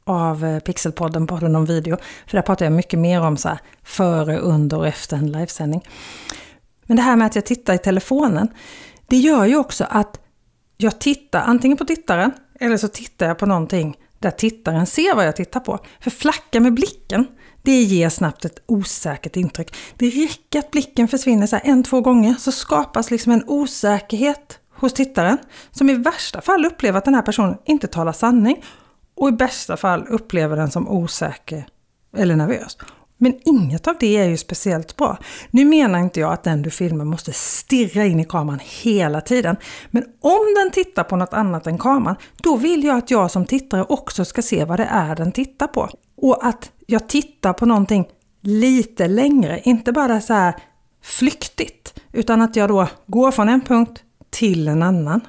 av 0.10 0.46
eh, 0.46 0.60
Pixelpodden, 0.60 1.28
podden 1.28 1.56
om 1.56 1.66
video. 1.66 1.98
För 2.28 2.38
där 2.38 2.42
pratar 2.42 2.66
jag 2.66 2.74
mycket 2.74 3.00
mer 3.00 3.22
om 3.22 3.38
så 3.38 3.50
här, 3.50 3.60
före, 3.84 4.38
under 4.38 4.78
och 4.78 4.88
efter 4.88 5.18
en 5.18 5.32
livesändning. 5.32 5.88
Men 6.84 6.98
det 6.98 7.04
här 7.04 7.16
med 7.16 7.28
att 7.28 7.36
jag 7.36 7.46
tittar 7.46 7.74
i 7.74 7.78
telefonen, 7.78 8.48
det 9.08 9.18
gör 9.18 9.46
ju 9.46 9.58
också 9.58 9.86
att 9.90 10.20
jag 10.78 11.00
tittar 11.00 11.42
antingen 11.42 11.78
på 11.78 11.86
tittaren 11.86 12.32
eller 12.60 12.78
så 12.78 12.88
tittar 12.88 13.28
jag 13.28 13.38
på 13.38 13.46
någonting 13.46 13.98
där 14.20 14.32
tittaren 14.32 14.86
ser 14.86 15.16
vad 15.16 15.28
jag 15.28 15.36
tittar 15.36 15.60
på. 15.60 15.80
För 16.00 16.10
flacka 16.10 16.60
med 16.60 16.74
blicken, 16.74 17.28
det 17.62 17.82
ger 17.82 18.10
snabbt 18.10 18.46
ett 18.46 18.64
osäkert 18.66 19.36
intryck. 19.36 19.76
Det 19.96 20.10
räcker 20.10 20.60
att 20.60 20.72
blicken 20.72 21.08
försvinner 21.08 21.48
så 21.48 21.60
en, 21.64 21.84
två 21.84 22.02
gånger 22.02 22.34
så 22.40 22.52
skapas 22.52 23.12
liksom 23.12 23.32
en 23.32 23.44
osäkerhet 23.48 24.60
hos 24.76 24.94
tittaren 24.94 25.38
som 25.72 25.90
i 25.90 25.94
värsta 25.94 26.42
fall 26.42 26.66
upplever 26.66 26.98
att 26.98 27.06
den 27.06 27.16
här 27.16 27.22
personen 27.22 27.58
inte 27.66 27.88
talar 27.88 28.12
sanning 28.12 28.64
och 29.20 29.30
i 29.30 29.32
bästa 29.32 29.78
fall 29.78 30.08
upplever 30.08 30.58
den 30.58 30.72
som 30.72 30.90
osäker 30.90 31.66
eller 32.18 32.36
nervös. 32.36 32.78
Men 33.22 33.40
inget 33.46 33.88
av 33.88 33.96
det 34.00 34.18
är 34.18 34.26
ju 34.26 34.38
speciellt 34.38 34.96
bra. 34.96 35.18
Nu 35.52 35.66
menar 35.66 36.00
inte 36.00 36.20
jag 36.20 36.34
att 36.34 36.44
den 36.44 36.62
du 36.62 36.70
filmar 36.70 37.06
måste 37.06 37.34
stirra 37.34 38.06
in 38.06 38.20
i 38.20 38.26
kameran 38.26 38.60
hela 38.64 39.22
tiden. 39.22 39.56
Men 39.92 40.04
om 40.22 40.54
den 40.56 40.72
tittar 40.72 41.04
på 41.04 41.16
något 41.16 41.34
annat 41.34 41.68
än 41.68 41.78
kameran, 41.78 42.16
då 42.38 42.56
vill 42.56 42.84
jag 42.84 42.98
att 42.98 43.12
jag 43.12 43.32
som 43.32 43.46
tittare 43.46 43.84
också 43.90 44.26
ska 44.26 44.42
se 44.42 44.66
vad 44.66 44.80
det 44.80 44.88
är 44.92 45.16
den 45.16 45.32
tittar 45.32 45.68
på. 45.68 45.90
Och 46.18 46.46
att 46.46 46.72
jag 46.86 47.10
tittar 47.10 47.54
på 47.54 47.66
någonting 47.66 48.08
lite 48.42 49.08
längre, 49.08 49.62
inte 49.64 49.92
bara 49.92 50.22
så 50.22 50.34
här 50.34 50.56
flyktigt, 51.04 52.00
utan 52.14 52.42
att 52.42 52.56
jag 52.56 52.70
då 52.70 52.88
går 53.08 53.32
från 53.32 53.50
en 53.50 53.62
punkt 53.62 54.04
till 54.30 54.68
en 54.68 54.84
annan. 54.84 55.22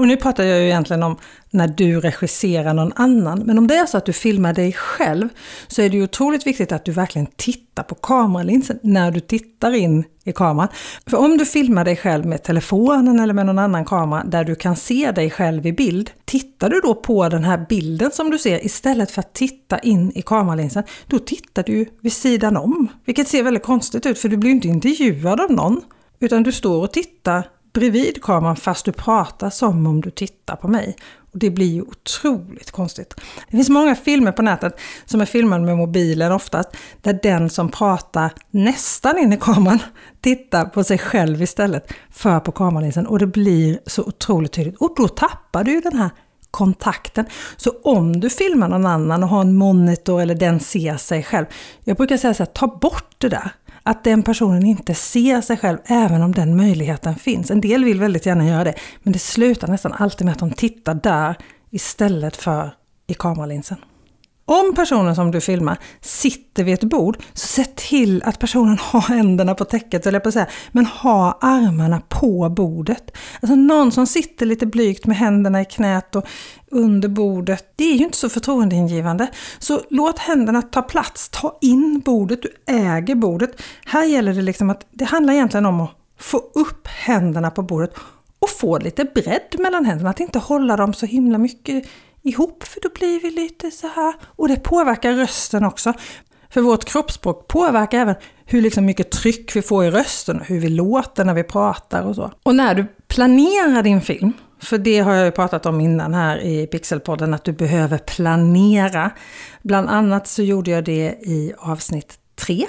Och 0.00 0.08
nu 0.08 0.16
pratar 0.16 0.44
jag 0.44 0.58
ju 0.58 0.64
egentligen 0.64 1.02
om 1.02 1.16
när 1.50 1.68
du 1.68 2.00
regisserar 2.00 2.74
någon 2.74 2.92
annan. 2.96 3.38
Men 3.38 3.58
om 3.58 3.66
det 3.66 3.74
är 3.74 3.86
så 3.86 3.96
att 3.98 4.06
du 4.06 4.12
filmar 4.12 4.52
dig 4.52 4.72
själv 4.72 5.28
så 5.68 5.82
är 5.82 5.88
det 5.88 5.96
ju 5.96 6.04
otroligt 6.04 6.46
viktigt 6.46 6.72
att 6.72 6.84
du 6.84 6.92
verkligen 6.92 7.26
tittar 7.36 7.82
på 7.82 7.94
kameralinsen 7.94 8.78
när 8.82 9.10
du 9.10 9.20
tittar 9.20 9.74
in 9.74 10.04
i 10.24 10.32
kameran. 10.32 10.68
För 11.06 11.16
om 11.16 11.38
du 11.38 11.46
filmar 11.46 11.84
dig 11.84 11.96
själv 11.96 12.26
med 12.26 12.42
telefonen 12.42 13.20
eller 13.20 13.34
med 13.34 13.46
någon 13.46 13.58
annan 13.58 13.84
kamera 13.84 14.24
där 14.24 14.44
du 14.44 14.54
kan 14.54 14.76
se 14.76 15.12
dig 15.12 15.30
själv 15.30 15.66
i 15.66 15.72
bild. 15.72 16.10
Tittar 16.24 16.70
du 16.70 16.80
då 16.80 16.94
på 16.94 17.28
den 17.28 17.44
här 17.44 17.66
bilden 17.68 18.10
som 18.10 18.30
du 18.30 18.38
ser 18.38 18.64
istället 18.64 19.10
för 19.10 19.20
att 19.20 19.34
titta 19.34 19.78
in 19.78 20.12
i 20.14 20.22
kameralinsen, 20.22 20.82
då 21.06 21.18
tittar 21.18 21.62
du 21.62 21.86
vid 22.02 22.12
sidan 22.12 22.56
om. 22.56 22.88
Vilket 23.04 23.28
ser 23.28 23.42
väldigt 23.42 23.64
konstigt 23.64 24.06
ut 24.06 24.18
för 24.18 24.28
du 24.28 24.36
blir 24.36 24.50
inte 24.50 24.68
intervjuad 24.68 25.40
av 25.40 25.52
någon. 25.52 25.80
Utan 26.20 26.42
du 26.42 26.52
står 26.52 26.82
och 26.82 26.92
tittar 26.92 27.44
bredvid 27.72 28.22
kameran 28.22 28.56
fast 28.56 28.84
du 28.84 28.92
pratar 28.92 29.50
som 29.50 29.86
om 29.86 30.00
du 30.00 30.10
tittar 30.10 30.56
på 30.56 30.68
mig. 30.68 30.96
Och 31.32 31.38
Det 31.38 31.50
blir 31.50 31.66
ju 31.74 31.82
otroligt 31.82 32.70
konstigt. 32.70 33.14
Det 33.50 33.56
finns 33.56 33.68
många 33.68 33.94
filmer 33.94 34.32
på 34.32 34.42
nätet 34.42 34.80
som 35.04 35.20
är 35.20 35.24
filmade 35.24 35.64
med 35.64 35.76
mobilen 35.76 36.32
oftast, 36.32 36.68
där 37.02 37.18
den 37.22 37.50
som 37.50 37.68
pratar 37.68 38.32
nästan 38.50 39.18
in 39.18 39.32
i 39.32 39.36
kameran 39.36 39.78
tittar 40.20 40.64
på 40.64 40.84
sig 40.84 40.98
själv 40.98 41.42
istället 41.42 41.92
för 42.10 42.40
på 42.40 42.52
kameralinsen 42.52 43.06
och 43.06 43.18
det 43.18 43.26
blir 43.26 43.80
så 43.86 44.02
otroligt 44.02 44.52
tydligt. 44.52 44.76
Och 44.76 44.94
då 44.96 45.08
tappar 45.08 45.64
du 45.64 45.72
ju 45.72 45.80
den 45.80 45.98
här 45.98 46.10
kontakten. 46.50 47.26
Så 47.56 47.70
om 47.82 48.20
du 48.20 48.30
filmar 48.30 48.68
någon 48.68 48.86
annan 48.86 49.22
och 49.22 49.28
har 49.28 49.40
en 49.40 49.54
monitor 49.54 50.20
eller 50.20 50.34
den 50.34 50.60
ser 50.60 50.96
sig 50.96 51.22
själv. 51.22 51.46
Jag 51.84 51.96
brukar 51.96 52.16
säga 52.16 52.34
så 52.34 52.42
här, 52.42 52.50
ta 52.50 52.66
bort 52.66 53.14
det 53.18 53.28
där. 53.28 53.50
Att 53.90 54.04
den 54.04 54.22
personen 54.22 54.66
inte 54.66 54.94
ser 54.94 55.40
sig 55.40 55.56
själv 55.56 55.78
även 55.84 56.22
om 56.22 56.32
den 56.32 56.56
möjligheten 56.56 57.14
finns. 57.14 57.50
En 57.50 57.60
del 57.60 57.84
vill 57.84 58.00
väldigt 58.00 58.26
gärna 58.26 58.46
göra 58.46 58.64
det, 58.64 58.74
men 59.02 59.12
det 59.12 59.18
slutar 59.18 59.68
nästan 59.68 59.92
alltid 59.92 60.24
med 60.24 60.32
att 60.32 60.38
de 60.38 60.50
tittar 60.50 60.94
där 60.94 61.36
istället 61.70 62.36
för 62.36 62.74
i 63.06 63.14
kameralinsen. 63.14 63.78
Om 64.50 64.74
personen 64.74 65.14
som 65.14 65.30
du 65.30 65.40
filmar 65.40 65.78
sitter 66.00 66.64
vid 66.64 66.74
ett 66.74 66.84
bord, 66.84 67.16
så 67.32 67.46
se 67.46 67.64
till 67.64 68.22
att 68.22 68.38
personen 68.38 68.78
har 68.82 69.00
händerna 69.00 69.54
på 69.54 69.64
täcket, 69.64 70.06
eller 70.06 70.20
på 70.20 70.28
att 70.28 70.34
säga, 70.34 70.46
men 70.72 70.86
ha 70.86 71.38
armarna 71.40 72.02
på 72.08 72.48
bordet. 72.48 73.16
Alltså 73.40 73.54
någon 73.54 73.92
som 73.92 74.06
sitter 74.06 74.46
lite 74.46 74.66
blygt 74.66 75.06
med 75.06 75.16
händerna 75.16 75.60
i 75.60 75.64
knät 75.64 76.16
och 76.16 76.26
under 76.70 77.08
bordet, 77.08 77.72
det 77.76 77.84
är 77.84 77.94
ju 77.94 78.04
inte 78.04 78.18
så 78.18 78.28
förtroendeingivande. 78.28 79.28
Så 79.58 79.80
låt 79.90 80.18
händerna 80.18 80.62
ta 80.62 80.82
plats, 80.82 81.28
ta 81.28 81.58
in 81.60 82.02
bordet, 82.04 82.42
du 82.42 82.48
äger 82.66 83.14
bordet. 83.14 83.62
Här 83.86 84.04
gäller 84.04 84.34
det 84.34 84.42
liksom 84.42 84.70
att, 84.70 84.86
det 84.90 85.04
handlar 85.04 85.34
egentligen 85.34 85.66
om 85.66 85.80
att 85.80 85.90
få 86.18 86.38
upp 86.38 86.86
händerna 86.86 87.50
på 87.50 87.62
bordet 87.62 87.94
och 88.38 88.50
få 88.50 88.78
lite 88.78 89.04
bredd 89.04 89.56
mellan 89.58 89.84
händerna, 89.84 90.10
att 90.10 90.20
inte 90.20 90.38
hålla 90.38 90.76
dem 90.76 90.94
så 90.94 91.06
himla 91.06 91.38
mycket 91.38 91.84
ihop 92.22 92.64
för 92.64 92.80
då 92.80 92.88
blir 92.98 93.20
vi 93.20 93.30
lite 93.30 93.70
så 93.70 93.86
här. 93.86 94.14
Och 94.24 94.48
det 94.48 94.56
påverkar 94.56 95.12
rösten 95.12 95.64
också. 95.64 95.94
För 96.50 96.60
vårt 96.60 96.84
kroppsspråk 96.84 97.48
påverkar 97.48 97.98
även 97.98 98.14
hur 98.44 98.62
liksom 98.62 98.84
mycket 98.84 99.10
tryck 99.10 99.56
vi 99.56 99.62
får 99.62 99.84
i 99.84 99.90
rösten 99.90 100.40
och 100.40 100.46
hur 100.46 100.60
vi 100.60 100.68
låter 100.68 101.24
när 101.24 101.34
vi 101.34 101.42
pratar 101.42 102.02
och 102.02 102.14
så. 102.14 102.32
Och 102.42 102.54
när 102.54 102.74
du 102.74 102.86
planerar 103.08 103.82
din 103.82 104.00
film, 104.00 104.32
för 104.62 104.78
det 104.78 104.98
har 104.98 105.14
jag 105.14 105.24
ju 105.24 105.30
pratat 105.30 105.66
om 105.66 105.80
innan 105.80 106.14
här 106.14 106.38
i 106.38 106.66
Pixelpodden, 106.66 107.34
att 107.34 107.44
du 107.44 107.52
behöver 107.52 107.98
planera. 107.98 109.10
Bland 109.62 109.88
annat 109.88 110.26
så 110.28 110.42
gjorde 110.42 110.70
jag 110.70 110.84
det 110.84 111.14
i 111.22 111.52
avsnitt 111.58 112.18
3, 112.34 112.66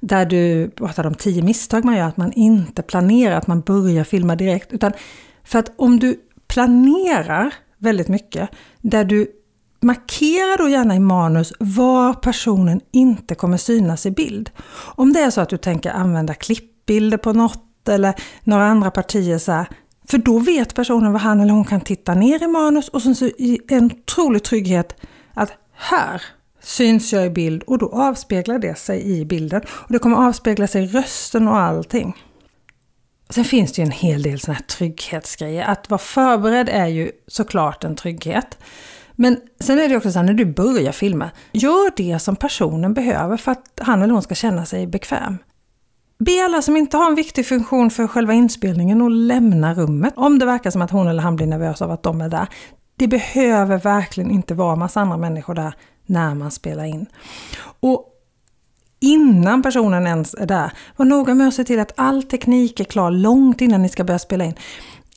där 0.00 0.26
du 0.26 0.70
pratade 0.70 1.08
om 1.08 1.14
10 1.14 1.42
misstag 1.42 1.84
man 1.84 1.96
gör, 1.96 2.08
att 2.08 2.16
man 2.16 2.32
inte 2.32 2.82
planerar, 2.82 3.36
att 3.36 3.46
man 3.46 3.60
börjar 3.60 4.04
filma 4.04 4.36
direkt. 4.36 4.72
Utan 4.72 4.92
för 5.44 5.58
att 5.58 5.72
om 5.76 5.98
du 5.98 6.20
planerar 6.48 7.54
väldigt 7.78 8.08
mycket, 8.08 8.50
där 8.80 9.04
du 9.04 9.26
markerar 9.80 10.58
då 10.58 10.68
gärna 10.68 10.96
i 10.96 11.00
manus 11.00 11.52
var 11.58 12.14
personen 12.14 12.80
inte 12.90 13.34
kommer 13.34 13.56
synas 13.56 14.06
i 14.06 14.10
bild. 14.10 14.50
Om 14.94 15.12
det 15.12 15.20
är 15.20 15.30
så 15.30 15.40
att 15.40 15.48
du 15.48 15.56
tänker 15.56 15.90
använda 15.90 16.34
klippbilder 16.34 17.18
på 17.18 17.32
något 17.32 17.88
eller 17.88 18.14
några 18.44 18.64
andra 18.64 18.90
partier 18.90 19.38
så 19.38 19.52
här, 19.52 19.66
för 20.08 20.18
då 20.18 20.38
vet 20.38 20.74
personen 20.74 21.12
vad 21.12 21.22
han 21.22 21.40
eller 21.40 21.52
hon 21.52 21.64
kan 21.64 21.80
titta 21.80 22.14
ner 22.14 22.42
i 22.42 22.46
manus 22.46 22.88
och 22.88 23.02
sen 23.02 23.14
så 23.14 23.30
en 23.68 23.84
otrolig 23.84 24.42
trygghet 24.42 24.96
att 25.34 25.52
här 25.72 26.22
syns 26.62 27.12
jag 27.12 27.26
i 27.26 27.30
bild 27.30 27.62
och 27.62 27.78
då 27.78 27.88
avspeglar 27.88 28.58
det 28.58 28.78
sig 28.78 29.18
i 29.18 29.24
bilden. 29.24 29.62
Och 29.68 29.92
Det 29.92 29.98
kommer 29.98 30.16
avspegla 30.16 30.66
sig 30.66 30.84
i 30.84 30.86
rösten 30.86 31.48
och 31.48 31.56
allting. 31.56 32.16
Sen 33.30 33.44
finns 33.44 33.72
det 33.72 33.82
ju 33.82 33.86
en 33.86 33.92
hel 33.92 34.22
del 34.22 34.40
sådana 34.40 34.58
här 34.58 34.64
trygghetsgrejer. 34.64 35.64
Att 35.64 35.90
vara 35.90 35.98
förberedd 35.98 36.68
är 36.68 36.86
ju 36.86 37.10
såklart 37.26 37.84
en 37.84 37.96
trygghet. 37.96 38.58
Men 39.12 39.40
sen 39.60 39.78
är 39.78 39.88
det 39.88 39.96
också 39.96 40.12
så 40.12 40.18
här, 40.18 40.26
när 40.26 40.34
du 40.34 40.44
börjar 40.44 40.92
filma, 40.92 41.30
gör 41.52 41.92
det 41.96 42.18
som 42.18 42.36
personen 42.36 42.94
behöver 42.94 43.36
för 43.36 43.52
att 43.52 43.80
han 43.80 44.02
eller 44.02 44.12
hon 44.12 44.22
ska 44.22 44.34
känna 44.34 44.66
sig 44.66 44.86
bekväm. 44.86 45.38
Be 46.18 46.44
alla 46.44 46.62
som 46.62 46.76
inte 46.76 46.96
har 46.96 47.06
en 47.06 47.14
viktig 47.14 47.46
funktion 47.46 47.90
för 47.90 48.06
själva 48.06 48.32
inspelningen 48.32 49.02
att 49.02 49.12
lämna 49.12 49.74
rummet 49.74 50.14
om 50.16 50.38
det 50.38 50.46
verkar 50.46 50.70
som 50.70 50.82
att 50.82 50.90
hon 50.90 51.08
eller 51.08 51.22
han 51.22 51.36
blir 51.36 51.46
nervös 51.46 51.82
av 51.82 51.90
att 51.90 52.02
de 52.02 52.20
är 52.20 52.28
där. 52.28 52.48
Det 52.96 53.08
behöver 53.08 53.78
verkligen 53.78 54.30
inte 54.30 54.54
vara 54.54 54.76
massa 54.76 55.00
andra 55.00 55.16
människor 55.16 55.54
där 55.54 55.74
när 56.06 56.34
man 56.34 56.50
spelar 56.50 56.84
in. 56.84 57.06
Och 57.80 58.17
innan 59.00 59.62
personen 59.62 60.06
ens 60.06 60.34
är 60.34 60.46
där. 60.46 60.72
Var 60.96 61.06
noga 61.06 61.34
med 61.34 61.48
att 61.48 61.54
se 61.54 61.64
till 61.64 61.80
att 61.80 61.92
all 61.96 62.22
teknik 62.22 62.80
är 62.80 62.84
klar 62.84 63.10
långt 63.10 63.60
innan 63.60 63.82
ni 63.82 63.88
ska 63.88 64.04
börja 64.04 64.18
spela 64.18 64.44
in. 64.44 64.54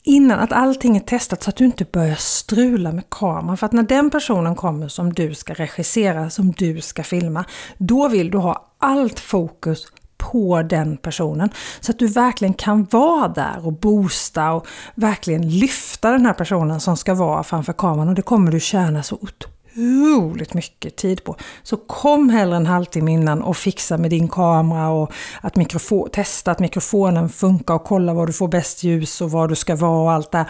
Innan 0.04 0.40
att 0.40 0.52
allting 0.52 0.98
är 0.98 1.02
testat 1.02 1.44
så 1.44 1.50
att 1.50 1.56
du 1.56 1.66
inte 1.66 1.86
börjar 1.86 2.16
strula 2.16 2.92
med 2.92 3.10
kameran. 3.10 3.58
För 3.58 3.66
att 3.66 3.72
när 3.72 3.84
den 3.84 4.10
personen 4.10 4.56
kommer 4.56 4.88
som 4.88 5.14
du 5.14 5.34
ska 5.34 5.54
regissera, 5.54 6.30
som 6.30 6.52
du 6.52 6.82
ska 6.82 7.04
filma, 7.04 7.46
då 7.78 8.08
vill 8.08 8.32
du 8.32 8.38
ha 8.38 8.74
allt 8.78 9.20
fokus 9.20 9.86
på 10.18 10.62
den 10.62 10.98
personen. 10.98 11.50
Så 11.80 11.92
att 11.92 12.00
du 12.00 12.08
verkligen 12.08 12.54
kan 12.54 12.88
vara 12.92 13.28
där 13.28 13.66
och 13.66 13.74
boosta 13.74 14.52
och 14.52 14.68
verkligen 14.96 15.50
lyfta 15.50 16.12
den 16.12 16.26
här 16.26 16.34
personen 16.34 16.80
som 16.80 16.98
ska 16.98 17.14
vara 17.14 17.44
framför 17.44 17.74
kameran 17.74 18.10
och 18.10 18.16
det 18.16 18.22
kommer 18.22 18.52
du 18.52 18.60
tjäna 18.60 19.04
så 19.04 19.16
otroligt 19.16 19.51
otroligt 19.76 20.54
mycket 20.54 20.96
tid 20.96 21.24
på. 21.24 21.36
Så 21.64 21.78
kom 21.78 22.30
hellre 22.30 22.58
en 22.58 22.66
halvtimme 22.66 23.12
innan 23.12 23.42
och 23.42 23.58
fixa 23.58 23.98
med 23.98 24.10
din 24.10 24.28
kamera 24.28 24.90
och 24.90 25.12
att 25.42 25.56
mikrofon, 25.56 26.10
testa 26.10 26.52
att 26.52 26.60
mikrofonen 26.60 27.30
funkar 27.30 27.74
och 27.74 27.84
kolla 27.84 28.14
var 28.14 28.28
du 28.28 28.34
får 28.34 28.48
bäst 28.48 28.84
ljus 28.84 29.22
och 29.22 29.32
var 29.32 29.48
du 29.48 29.56
ska 29.56 29.76
vara 29.76 30.02
och 30.02 30.12
allt 30.12 30.32
det 30.32 30.46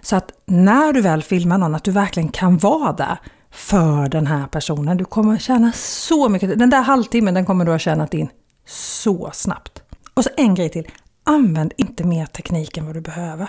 Så 0.00 0.16
att 0.16 0.32
när 0.44 0.92
du 0.92 1.00
väl 1.00 1.22
filmar 1.22 1.58
någon, 1.58 1.74
att 1.74 1.84
du 1.84 1.90
verkligen 1.90 2.28
kan 2.28 2.58
vara 2.58 2.92
där 2.92 3.18
för 3.50 4.08
den 4.08 4.26
här 4.26 4.46
personen. 4.46 4.96
Du 4.96 5.04
kommer 5.04 5.38
tjäna 5.38 5.72
så 5.72 6.28
mycket. 6.28 6.58
Den 6.58 6.70
där 6.70 6.82
halvtimmen 6.82 7.34
den 7.34 7.46
kommer 7.46 7.64
du 7.64 7.70
ha 7.70 7.78
tjänat 7.78 8.14
in 8.14 8.28
så 8.66 9.30
snabbt. 9.34 9.82
Och 10.14 10.24
så 10.24 10.30
en 10.36 10.54
grej 10.54 10.68
till. 10.68 10.88
Använd 11.24 11.72
inte 11.76 12.04
mer 12.04 12.26
teknik 12.26 12.76
än 12.76 12.86
vad 12.86 12.94
du 12.94 13.00
behöver. 13.00 13.48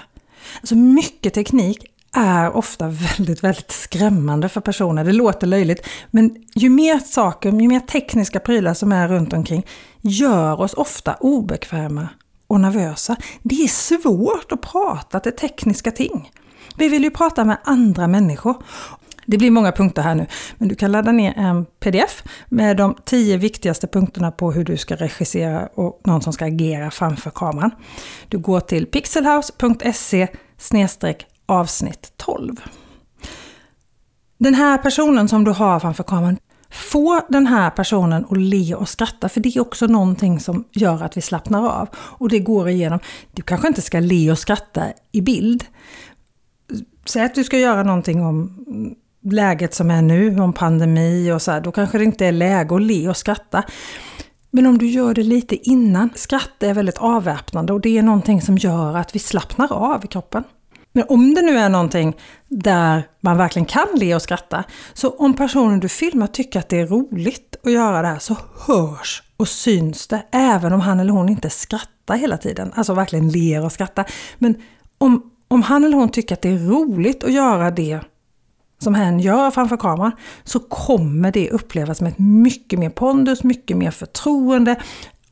Alltså 0.61 0.75
mycket 0.75 1.33
teknik 1.33 1.96
är 2.17 2.55
ofta 2.55 2.87
väldigt, 2.87 3.43
väldigt 3.43 3.71
skrämmande 3.71 4.49
för 4.49 4.61
personer. 4.61 5.03
Det 5.03 5.13
låter 5.13 5.47
löjligt, 5.47 5.87
men 6.11 6.35
ju 6.55 6.69
mer 6.69 6.99
saker, 6.99 7.51
ju 7.51 7.67
mer 7.67 7.79
tekniska 7.79 8.39
prylar 8.39 8.73
som 8.73 8.91
är 8.91 9.07
runt 9.07 9.33
omkring 9.33 9.65
gör 10.01 10.61
oss 10.61 10.73
ofta 10.73 11.13
obekväma 11.13 12.07
och 12.47 12.59
nervösa. 12.59 13.15
Det 13.43 13.55
är 13.55 13.67
svårt 13.67 14.51
att 14.51 14.61
prata 14.61 15.19
till 15.19 15.31
tekniska 15.31 15.91
ting. 15.91 16.31
Vi 16.77 16.89
vill 16.89 17.03
ju 17.03 17.11
prata 17.11 17.45
med 17.45 17.57
andra 17.63 18.07
människor. 18.07 18.55
Det 19.25 19.37
blir 19.37 19.51
många 19.51 19.71
punkter 19.71 20.01
här 20.01 20.15
nu, 20.15 20.25
men 20.57 20.67
du 20.69 20.75
kan 20.75 20.91
ladda 20.91 21.11
ner 21.11 21.33
en 21.37 21.65
pdf 21.65 22.23
med 22.49 22.77
de 22.77 22.95
tio 23.05 23.37
viktigaste 23.37 23.87
punkterna 23.87 24.31
på 24.31 24.51
hur 24.51 24.63
du 24.63 24.77
ska 24.77 24.95
regissera 24.95 25.67
och 25.67 26.01
någon 26.05 26.21
som 26.21 26.33
ska 26.33 26.45
agera 26.45 26.91
framför 26.91 27.29
kameran. 27.29 27.71
Du 28.27 28.37
går 28.37 28.59
till 28.59 28.85
pixelhouse.se 28.85 30.27
avsnitt 31.47 32.13
12. 32.17 32.61
Den 34.37 34.53
här 34.53 34.77
personen 34.77 35.27
som 35.27 35.43
du 35.43 35.51
har 35.51 35.79
framför 35.79 36.03
kameran, 36.03 36.37
få 36.69 37.21
den 37.29 37.47
här 37.47 37.69
personen 37.69 38.25
att 38.29 38.37
le 38.37 38.75
och 38.75 38.89
skratta, 38.89 39.29
för 39.29 39.39
det 39.39 39.55
är 39.55 39.61
också 39.61 39.87
någonting 39.87 40.39
som 40.39 40.63
gör 40.71 41.03
att 41.03 41.17
vi 41.17 41.21
slappnar 41.21 41.69
av. 41.69 41.89
Och 41.95 42.29
det 42.29 42.39
går 42.39 42.69
igenom. 42.69 42.99
Du 43.33 43.41
kanske 43.41 43.67
inte 43.67 43.81
ska 43.81 43.99
le 43.99 44.31
och 44.31 44.39
skratta 44.39 44.83
i 45.11 45.21
bild. 45.21 45.65
Säg 47.05 47.23
att 47.23 47.35
du 47.35 47.43
ska 47.43 47.57
göra 47.57 47.83
någonting 47.83 48.25
om 48.25 48.65
läget 49.23 49.73
som 49.73 49.91
är 49.91 50.01
nu, 50.01 50.39
om 50.39 50.53
pandemi 50.53 51.31
och 51.31 51.41
så 51.41 51.51
här, 51.51 51.61
då 51.61 51.71
kanske 51.71 51.97
det 51.97 52.03
inte 52.03 52.25
är 52.25 52.31
läge 52.31 52.75
att 52.75 52.81
le 52.81 53.09
och 53.09 53.17
skratta. 53.17 53.63
Men 54.51 54.65
om 54.65 54.77
du 54.77 54.87
gör 54.87 55.13
det 55.13 55.23
lite 55.23 55.69
innan, 55.69 56.09
skratt 56.15 56.63
är 56.63 56.73
väldigt 56.73 56.97
avväpnande 56.97 57.73
och 57.73 57.81
det 57.81 57.97
är 57.97 58.03
någonting 58.03 58.41
som 58.41 58.57
gör 58.57 58.97
att 58.97 59.15
vi 59.15 59.19
slappnar 59.19 59.73
av 59.73 60.05
i 60.05 60.07
kroppen. 60.07 60.43
Men 60.97 61.05
om 61.09 61.33
det 61.33 61.41
nu 61.41 61.57
är 61.57 61.69
någonting 61.69 62.17
där 62.47 63.03
man 63.21 63.37
verkligen 63.37 63.65
kan 63.65 63.87
le 63.95 64.15
och 64.15 64.21
skratta, 64.21 64.63
så 64.93 65.09
om 65.09 65.33
personen 65.33 65.79
du 65.79 65.89
filmar 65.89 66.27
tycker 66.27 66.59
att 66.59 66.69
det 66.69 66.79
är 66.79 66.87
roligt 66.87 67.55
att 67.63 67.71
göra 67.71 68.01
det 68.01 68.07
här 68.07 68.19
så 68.19 68.37
hörs 68.67 69.23
och 69.37 69.47
syns 69.47 70.07
det, 70.07 70.23
även 70.31 70.73
om 70.73 70.81
han 70.81 70.99
eller 70.99 71.13
hon 71.13 71.29
inte 71.29 71.49
skrattar 71.49 72.15
hela 72.15 72.37
tiden. 72.37 72.71
Alltså 72.75 72.93
verkligen 72.93 73.29
ler 73.29 73.65
och 73.65 73.71
skrattar. 73.71 74.05
Men 74.37 74.55
om, 74.97 75.31
om 75.47 75.61
han 75.61 75.83
eller 75.83 75.97
hon 75.97 76.09
tycker 76.09 76.35
att 76.35 76.41
det 76.41 76.49
är 76.49 76.57
roligt 76.57 77.23
att 77.23 77.33
göra 77.33 77.71
det 77.71 77.99
som 78.79 78.95
hen 78.95 79.19
gör 79.19 79.51
framför 79.51 79.77
kameran 79.77 80.11
så 80.43 80.59
kommer 80.59 81.31
det 81.31 81.49
upplevas 81.49 82.01
med 82.01 82.11
ett 82.11 82.19
mycket 82.19 82.79
mer 82.79 82.89
pondus, 82.89 83.43
mycket 83.43 83.77
mer 83.77 83.91
förtroende 83.91 84.75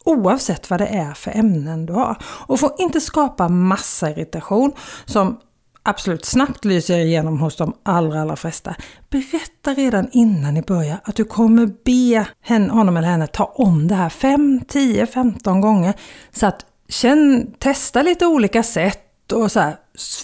oavsett 0.05 0.69
vad 0.69 0.79
det 0.79 0.88
är 0.88 1.13
för 1.13 1.31
ämnen 1.31 1.86
du 1.86 1.93
har. 1.93 2.17
Och 2.24 2.60
får 2.60 2.72
inte 2.77 3.01
skapa 3.01 3.50
massa 3.50 4.10
irritation 4.10 4.72
som 5.05 5.38
absolut 5.86 6.25
snabbt 6.25 6.65
lyser 6.65 6.98
igenom 6.98 7.39
hos 7.39 7.56
de 7.56 7.74
allra, 7.84 8.22
allra 8.22 8.36
flesta. 8.36 8.75
Berätta 9.10 9.74
redan 9.74 10.10
innan 10.12 10.54
ni 10.54 10.62
börjar 10.62 10.98
att 11.04 11.15
du 11.15 11.24
kommer 11.24 11.65
be 11.86 12.27
henne, 12.42 12.74
honom 12.74 12.98
eller 12.98 13.08
henne 13.08 13.27
ta 13.27 13.44
om 13.44 13.88
det 13.88 13.96
här 13.96 14.10
5, 14.10 14.62
10, 14.68 15.06
15 15.08 15.62
gånger. 15.62 15.94
Så 16.32 16.46
att 16.46 16.65
känn, 16.89 17.54
testa 17.60 18.01
lite 18.01 18.25
olika 18.25 18.63
sätt 18.63 19.32
och 19.32 19.51
så 19.51 19.60
här, 19.60 19.75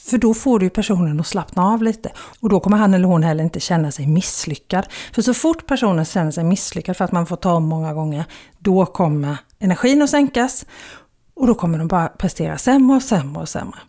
för 0.09 0.17
då 0.17 0.33
får 0.33 0.59
du 0.59 0.69
personen 0.69 1.19
att 1.19 1.27
slappna 1.27 1.63
av 1.63 1.83
lite. 1.83 2.11
Och 2.39 2.49
då 2.49 2.59
kommer 2.59 2.77
han 2.77 2.93
eller 2.93 3.07
hon 3.07 3.23
heller 3.23 3.43
inte 3.43 3.59
känna 3.59 3.91
sig 3.91 4.07
misslyckad. 4.07 4.85
För 5.13 5.21
så 5.21 5.33
fort 5.33 5.65
personen 5.65 6.05
känner 6.05 6.31
sig 6.31 6.43
misslyckad 6.43 6.97
för 6.97 7.05
att 7.05 7.11
man 7.11 7.25
får 7.25 7.35
ta 7.35 7.53
om 7.53 7.63
många 7.63 7.93
gånger, 7.93 8.25
då 8.59 8.85
kommer 8.85 9.37
energin 9.59 10.01
att 10.01 10.09
sänkas 10.09 10.65
och 11.33 11.47
då 11.47 11.55
kommer 11.55 11.77
de 11.77 11.87
bara 11.87 12.07
prestera 12.07 12.57
sämre 12.57 12.95
och 12.95 13.03
sämre 13.03 13.41
och 13.41 13.49
sämre. 13.49 13.79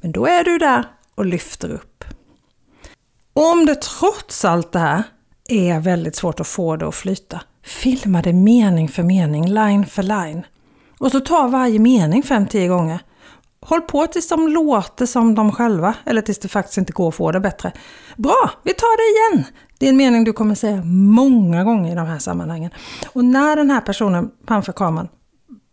Men 0.00 0.12
då 0.12 0.26
är 0.26 0.44
du 0.44 0.58
där 0.58 0.84
och 1.14 1.26
lyfter 1.26 1.70
upp. 1.70 2.04
Om 3.34 3.66
det 3.66 3.82
trots 3.82 4.44
allt 4.44 4.72
det 4.72 4.78
här 4.78 5.02
är 5.48 5.80
väldigt 5.80 6.16
svårt 6.16 6.40
att 6.40 6.46
få 6.46 6.76
det 6.76 6.88
att 6.88 6.94
flyta, 6.94 7.40
filma 7.62 8.22
det 8.22 8.32
mening 8.32 8.88
för 8.88 9.02
mening, 9.02 9.46
line 9.46 9.86
för 9.86 10.02
line. 10.02 10.46
Och 10.98 11.10
så 11.10 11.20
ta 11.20 11.48
varje 11.48 11.78
mening 11.78 12.22
5-10 12.22 12.68
gånger. 12.68 13.00
Håll 13.60 13.80
på 13.80 14.06
tills 14.06 14.28
de 14.28 14.48
låter 14.48 15.06
som 15.06 15.34
de 15.34 15.52
själva, 15.52 15.94
eller 16.04 16.22
tills 16.22 16.38
det 16.38 16.48
faktiskt 16.48 16.78
inte 16.78 16.92
går 16.92 17.08
att 17.08 17.14
få 17.14 17.32
det 17.32 17.40
bättre. 17.40 17.72
Bra, 18.16 18.50
vi 18.64 18.74
tar 18.74 18.96
det 18.96 19.36
igen! 19.36 19.46
Det 19.78 19.86
är 19.86 19.90
en 19.90 19.96
mening 19.96 20.24
du 20.24 20.32
kommer 20.32 20.54
säga 20.54 20.82
många 20.84 21.64
gånger 21.64 21.92
i 21.92 21.94
de 21.94 22.06
här 22.06 22.18
sammanhangen. 22.18 22.70
Och 23.12 23.24
när 23.24 23.56
den 23.56 23.70
här 23.70 23.80
personen 23.80 24.30
framför 24.48 24.72
kameran 24.72 25.08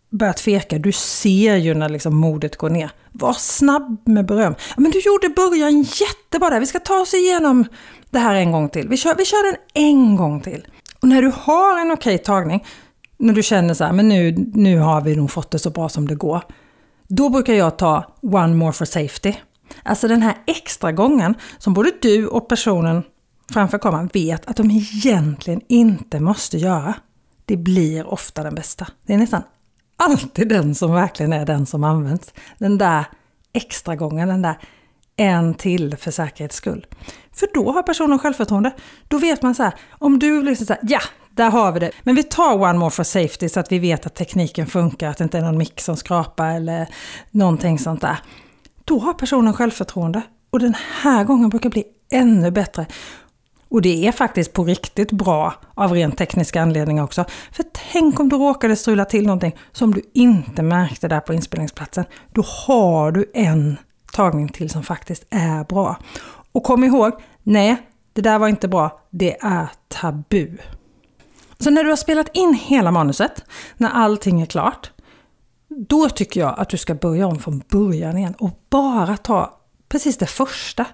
börjar 0.09 0.33
tveka, 0.33 0.77
du 0.77 0.91
ser 0.91 1.55
ju 1.55 1.73
när 1.73 1.89
liksom 1.89 2.15
modet 2.15 2.57
går 2.57 2.69
ner. 2.69 2.91
Var 3.11 3.33
snabb 3.33 4.01
med 4.05 4.25
beröm. 4.25 4.55
Men 4.77 4.91
du 4.91 4.99
gjorde 4.99 5.29
början 5.29 5.81
jättebra 5.81 6.49
där, 6.49 6.59
vi 6.59 6.65
ska 6.65 6.79
ta 6.79 6.99
oss 6.99 7.13
igenom 7.13 7.65
det 8.09 8.19
här 8.19 8.35
en 8.35 8.51
gång 8.51 8.69
till. 8.69 8.87
Vi 8.87 8.97
kör, 8.97 9.15
vi 9.15 9.25
kör 9.25 9.51
den 9.51 9.61
en 9.73 10.15
gång 10.15 10.41
till. 10.41 10.67
Och 11.01 11.07
när 11.07 11.21
du 11.21 11.31
har 11.35 11.81
en 11.81 11.91
okej 11.91 12.17
tagning, 12.17 12.65
när 13.17 13.33
du 13.33 13.43
känner 13.43 13.73
så 13.73 13.83
här, 13.83 13.93
men 13.93 14.09
nu, 14.09 14.31
nu 14.53 14.79
har 14.79 15.01
vi 15.01 15.15
nog 15.15 15.31
fått 15.31 15.51
det 15.51 15.59
så 15.59 15.69
bra 15.69 15.89
som 15.89 16.07
det 16.07 16.15
går. 16.15 16.43
Då 17.07 17.29
brukar 17.29 17.53
jag 17.53 17.77
ta 17.77 18.15
one 18.21 18.55
more 18.55 18.73
for 18.73 18.85
safety. 18.85 19.33
Alltså 19.83 20.07
den 20.07 20.21
här 20.21 20.37
extra 20.47 20.91
gången 20.91 21.35
som 21.57 21.73
både 21.73 21.91
du 22.01 22.27
och 22.27 22.47
personen 22.47 23.03
framför 23.51 23.77
kameran 23.77 24.09
vet 24.13 24.45
att 24.45 24.55
de 24.55 24.71
egentligen 24.71 25.61
inte 25.67 26.19
måste 26.19 26.57
göra. 26.57 26.93
Det 27.45 27.57
blir 27.57 28.07
ofta 28.07 28.43
den 28.43 28.55
bästa. 28.55 28.87
Det 29.05 29.13
är 29.13 29.17
nästan 29.17 29.43
alltid 29.99 30.49
den 30.49 30.75
som 30.75 30.91
verkligen 30.93 31.33
är 31.33 31.45
den 31.45 31.65
som 31.65 31.83
används. 31.83 32.33
Den 32.57 32.77
där 32.77 33.05
extra 33.53 33.95
gången, 33.95 34.27
den 34.27 34.41
där 34.41 34.57
en 35.15 35.53
till 35.53 35.97
för 35.97 36.11
säkerhets 36.11 36.55
skull. 36.55 36.85
För 37.31 37.49
då 37.53 37.71
har 37.71 37.83
personen 37.83 38.19
självförtroende. 38.19 38.71
Då 39.07 39.17
vet 39.17 39.41
man 39.41 39.55
så 39.55 39.63
här, 39.63 39.73
om 39.91 40.19
du 40.19 40.43
liksom 40.43 40.65
så 40.65 40.73
här, 40.73 40.81
ja, 40.85 40.99
där 41.31 41.49
har 41.49 41.71
vi 41.71 41.79
det. 41.79 41.91
Men 42.03 42.15
vi 42.15 42.23
tar 42.23 42.53
one 42.53 42.79
more 42.79 42.91
for 42.91 43.03
safety 43.03 43.49
så 43.49 43.59
att 43.59 43.71
vi 43.71 43.79
vet 43.79 44.05
att 44.05 44.15
tekniken 44.15 44.67
funkar, 44.67 45.09
att 45.09 45.17
det 45.17 45.23
inte 45.23 45.37
är 45.37 45.41
någon 45.41 45.57
mick 45.57 45.81
som 45.81 45.97
skrapar 45.97 46.55
eller 46.55 46.87
någonting 47.31 47.79
sånt 47.79 48.01
där. 48.01 48.17
Då 48.85 48.99
har 48.99 49.13
personen 49.13 49.53
självförtroende. 49.53 50.21
Och 50.49 50.59
den 50.59 50.75
här 51.01 51.23
gången 51.23 51.49
brukar 51.49 51.69
bli 51.69 51.83
ännu 52.11 52.51
bättre. 52.51 52.85
Och 53.69 53.81
det 53.81 54.07
är 54.07 54.11
faktiskt 54.11 54.53
på 54.53 54.63
riktigt 54.63 55.11
bra 55.11 55.53
av 55.73 55.91
rent 55.91 56.17
tekniska 56.17 56.61
anledningar 56.61 57.03
också. 57.03 57.25
För 57.51 57.65
tänk 57.91 58.19
om 58.19 58.29
du 58.29 58.35
råkade 58.35 58.75
strula 58.75 59.05
till 59.05 59.25
någonting 59.25 59.55
som 59.71 59.93
du 59.93 60.01
inte 60.13 60.61
märkte 60.61 61.07
där 61.07 61.19
på 61.19 61.33
inspelningsplatsen. 61.33 62.05
Då 62.33 62.43
har 62.67 63.11
du 63.11 63.31
en 63.33 63.77
tagning 64.13 64.49
till 64.49 64.69
som 64.69 64.83
faktiskt 64.83 65.25
är 65.29 65.63
bra. 65.63 65.97
Och 66.51 66.63
kom 66.63 66.83
ihåg, 66.83 67.11
nej, 67.43 67.77
det 68.13 68.21
där 68.21 68.39
var 68.39 68.47
inte 68.47 68.67
bra. 68.67 69.01
Det 69.09 69.37
är 69.41 69.67
tabu. 69.87 70.57
Så 71.59 71.69
när 71.69 71.83
du 71.83 71.89
har 71.89 71.95
spelat 71.95 72.29
in 72.33 72.53
hela 72.53 72.91
manuset, 72.91 73.43
när 73.77 73.89
allting 73.89 74.41
är 74.41 74.45
klart, 74.45 74.91
då 75.67 76.09
tycker 76.09 76.39
jag 76.39 76.59
att 76.59 76.69
du 76.69 76.77
ska 76.77 76.95
börja 76.95 77.27
om 77.27 77.39
från 77.39 77.63
början 77.71 78.17
igen 78.17 78.35
och 78.39 78.49
bara 78.69 79.17
ta 79.17 79.58
precis 79.89 80.17
det 80.17 80.25
första. 80.25 80.85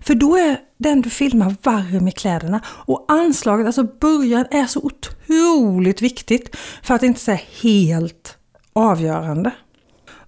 För 0.00 0.14
då 0.14 0.36
är 0.36 0.56
den 0.78 1.00
du 1.00 1.10
filmar 1.10 1.54
varm 1.62 2.08
i 2.08 2.12
kläderna. 2.12 2.60
Och 2.66 3.04
anslaget, 3.08 3.66
alltså 3.66 3.82
början, 3.82 4.46
är 4.50 4.66
så 4.66 4.80
otroligt 4.80 6.02
viktigt. 6.02 6.56
För 6.82 6.94
att 6.94 7.02
inte 7.02 7.20
säga 7.20 7.40
helt 7.62 8.36
avgörande. 8.72 9.50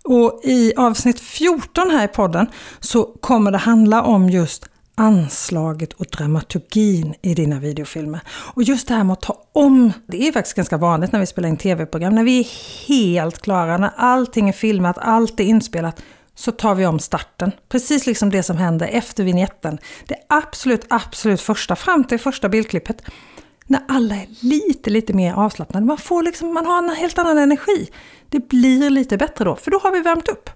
Och 0.05 0.40
i 0.44 0.72
avsnitt 0.76 1.20
14 1.20 1.90
här 1.90 2.05
i 2.05 2.09
podden 2.09 2.46
så 2.81 3.05
kommer 3.05 3.50
det 3.50 3.59
handla 3.59 4.02
om 4.02 4.31
just 4.31 4.68
anslaget 4.94 5.92
och 5.92 6.07
dramaturgin 6.07 7.14
i 7.22 7.35
dina 7.35 7.59
videofilmer. 7.61 8.20
Och 8.29 8.62
just 8.62 8.88
det 8.88 8.94
här 8.94 9.05
med 9.05 9.12
att 9.12 9.22
ta 9.22 9.42
om, 9.52 9.92
det 10.07 10.29
är 10.29 10.33
faktiskt 10.33 10.57
ganska 10.57 10.76
vanligt 10.76 11.12
när 11.12 11.20
vi 11.20 11.26
spelar 11.26 11.48
in 11.48 11.57
tv-program, 11.57 12.14
när 12.14 12.24
vi 12.24 12.40
är 12.40 12.46
helt 12.88 13.38
klara, 13.38 13.79
när 13.79 13.90
allting 13.96 14.48
är 14.48 14.52
filmat, 14.52 14.98
allt 14.98 15.40
är 15.40 15.44
inspelat, 15.44 16.02
så 16.38 16.53
tar 16.53 16.75
vi 16.75 16.87
om 16.87 16.99
starten. 16.99 17.53
Precis 17.68 18.07
liksom 18.07 18.31
det 18.31 18.42
som 18.42 18.57
händer 18.57 18.87
efter 18.87 19.25
vignetten. 19.25 19.79
Det 20.07 20.16
absolut, 20.29 20.87
absolut 20.88 21.40
första, 21.40 21.77
fram 21.77 22.05
till 22.05 22.18
första 22.18 22.49
bildklippet. 22.49 23.03
När 23.66 23.81
alla 23.88 24.14
är 24.14 24.27
lite, 24.40 24.90
lite 24.90 25.12
mer 25.12 25.35
avslappnade. 25.35 25.87
Man, 25.87 25.99
får 25.99 26.22
liksom, 26.22 26.55
man 26.55 26.66
har 26.66 26.79
en 26.79 26.90
helt 26.90 27.18
annan 27.18 27.38
energi. 27.38 27.90
Det 28.31 28.49
blir 28.49 28.90
lite 28.90 29.16
bättre 29.16 29.44
då, 29.44 29.57
för 29.57 29.70
då 29.70 29.79
har 29.83 29.92
vi 29.92 30.01
värmt 30.01 30.29
upp. 30.29 30.51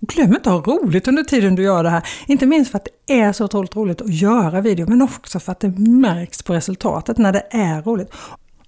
Glöm 0.00 0.34
inte 0.34 0.50
att 0.52 0.66
ha 0.66 0.74
roligt 0.74 1.08
under 1.08 1.22
tiden 1.22 1.54
du 1.54 1.62
gör 1.62 1.82
det 1.82 1.90
här. 1.90 2.08
Inte 2.26 2.46
minst 2.46 2.70
för 2.70 2.78
att 2.78 2.88
det 3.06 3.20
är 3.20 3.32
så 3.32 3.44
otroligt 3.44 3.76
roligt 3.76 4.00
att 4.00 4.14
göra 4.14 4.60
video, 4.60 4.88
men 4.88 5.02
också 5.02 5.40
för 5.40 5.52
att 5.52 5.60
det 5.60 5.78
märks 5.78 6.42
på 6.42 6.54
resultatet 6.54 7.18
när 7.18 7.32
det 7.32 7.46
är 7.50 7.82
roligt. 7.82 8.12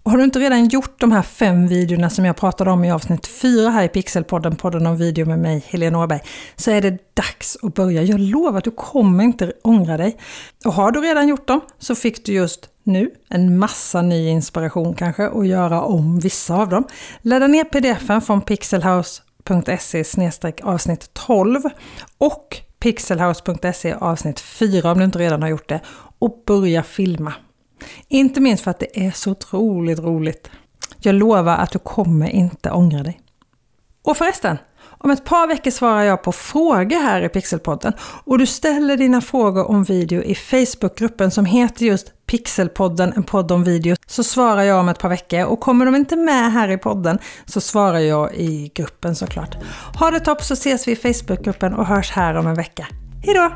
Och 0.08 0.12
har 0.12 0.18
du 0.18 0.24
inte 0.24 0.38
redan 0.38 0.68
gjort 0.68 1.00
de 1.00 1.12
här 1.12 1.22
fem 1.22 1.66
videorna 1.66 2.10
som 2.10 2.24
jag 2.24 2.36
pratade 2.36 2.70
om 2.70 2.84
i 2.84 2.92
avsnitt 2.92 3.26
fyra 3.26 3.70
här 3.70 3.84
i 3.84 3.88
Pixelpodden, 3.88 4.56
podden 4.56 4.86
om 4.86 4.96
video 4.96 5.26
med 5.26 5.38
mig, 5.38 5.64
Helena 5.68 6.02
Åberg, 6.02 6.20
så 6.56 6.70
är 6.70 6.80
det 6.80 7.14
dags 7.14 7.56
att 7.62 7.74
börja. 7.74 8.02
Jag 8.02 8.20
lovar 8.20 8.58
att 8.58 8.64
du 8.64 8.70
kommer 8.70 9.24
inte 9.24 9.52
ångra 9.62 9.96
dig. 9.96 10.16
Och 10.64 10.72
har 10.72 10.90
du 10.90 11.00
redan 11.00 11.28
gjort 11.28 11.48
dem 11.48 11.60
så 11.78 11.94
fick 11.94 12.26
du 12.26 12.32
just 12.32 12.68
nu 12.82 13.10
en 13.28 13.58
massa 13.58 14.02
ny 14.02 14.28
inspiration 14.28 14.94
kanske 14.94 15.28
att 15.28 15.46
göra 15.46 15.82
om 15.82 16.18
vissa 16.20 16.54
av 16.54 16.68
dem. 16.68 16.84
Ladda 17.22 17.46
ner 17.46 17.64
pdfen 17.64 18.20
från 18.20 18.42
pixelhouse.se 18.42 20.04
avsnitt 20.62 21.10
12 21.12 21.60
och 22.18 22.56
pixelhouse.se 22.80 23.94
avsnitt 23.94 24.40
4 24.40 24.92
om 24.92 24.98
du 24.98 25.04
inte 25.04 25.18
redan 25.18 25.42
har 25.42 25.48
gjort 25.48 25.68
det 25.68 25.80
och 26.18 26.42
börja 26.46 26.82
filma. 26.82 27.34
Inte 28.08 28.40
minst 28.40 28.64
för 28.64 28.70
att 28.70 28.78
det 28.78 29.06
är 29.06 29.10
så 29.10 29.30
otroligt 29.30 29.98
roligt. 29.98 30.50
Jag 31.00 31.14
lovar 31.14 31.56
att 31.56 31.70
du 31.70 31.78
kommer 31.78 32.28
inte 32.28 32.70
ångra 32.70 33.02
dig. 33.02 33.20
Och 34.04 34.16
förresten, 34.16 34.58
om 35.00 35.10
ett 35.10 35.24
par 35.24 35.46
veckor 35.46 35.70
svarar 35.70 36.02
jag 36.02 36.22
på 36.22 36.32
frågor 36.32 37.02
här 37.02 37.22
i 37.22 37.28
Pixelpodden 37.28 37.92
och 38.24 38.38
du 38.38 38.46
ställer 38.46 38.96
dina 38.96 39.20
frågor 39.20 39.70
om 39.70 39.84
video 39.84 40.22
i 40.22 40.34
Facebookgruppen 40.34 41.30
som 41.30 41.44
heter 41.44 41.86
just 41.86 42.12
Pixelpodden, 42.26 43.12
en 43.16 43.22
podd 43.22 43.52
om 43.52 43.64
video, 43.64 43.96
så 44.06 44.22
svarar 44.22 44.62
jag 44.62 44.80
om 44.80 44.88
ett 44.88 44.98
par 44.98 45.08
veckor 45.08 45.44
och 45.44 45.60
kommer 45.60 45.84
de 45.86 45.94
inte 45.94 46.16
med 46.16 46.52
här 46.52 46.68
i 46.68 46.78
podden 46.78 47.18
så 47.46 47.60
svarar 47.60 47.98
jag 47.98 48.34
i 48.34 48.70
gruppen 48.74 49.16
såklart. 49.16 49.56
Ha 49.98 50.10
det 50.10 50.20
topp 50.20 50.42
så 50.42 50.54
ses 50.54 50.88
vi 50.88 50.92
i 50.92 50.96
Facebookgruppen 50.96 51.74
och 51.74 51.86
hörs 51.86 52.10
här 52.10 52.34
om 52.34 52.46
en 52.46 52.54
vecka. 52.54 52.86
Hejdå! 53.24 53.50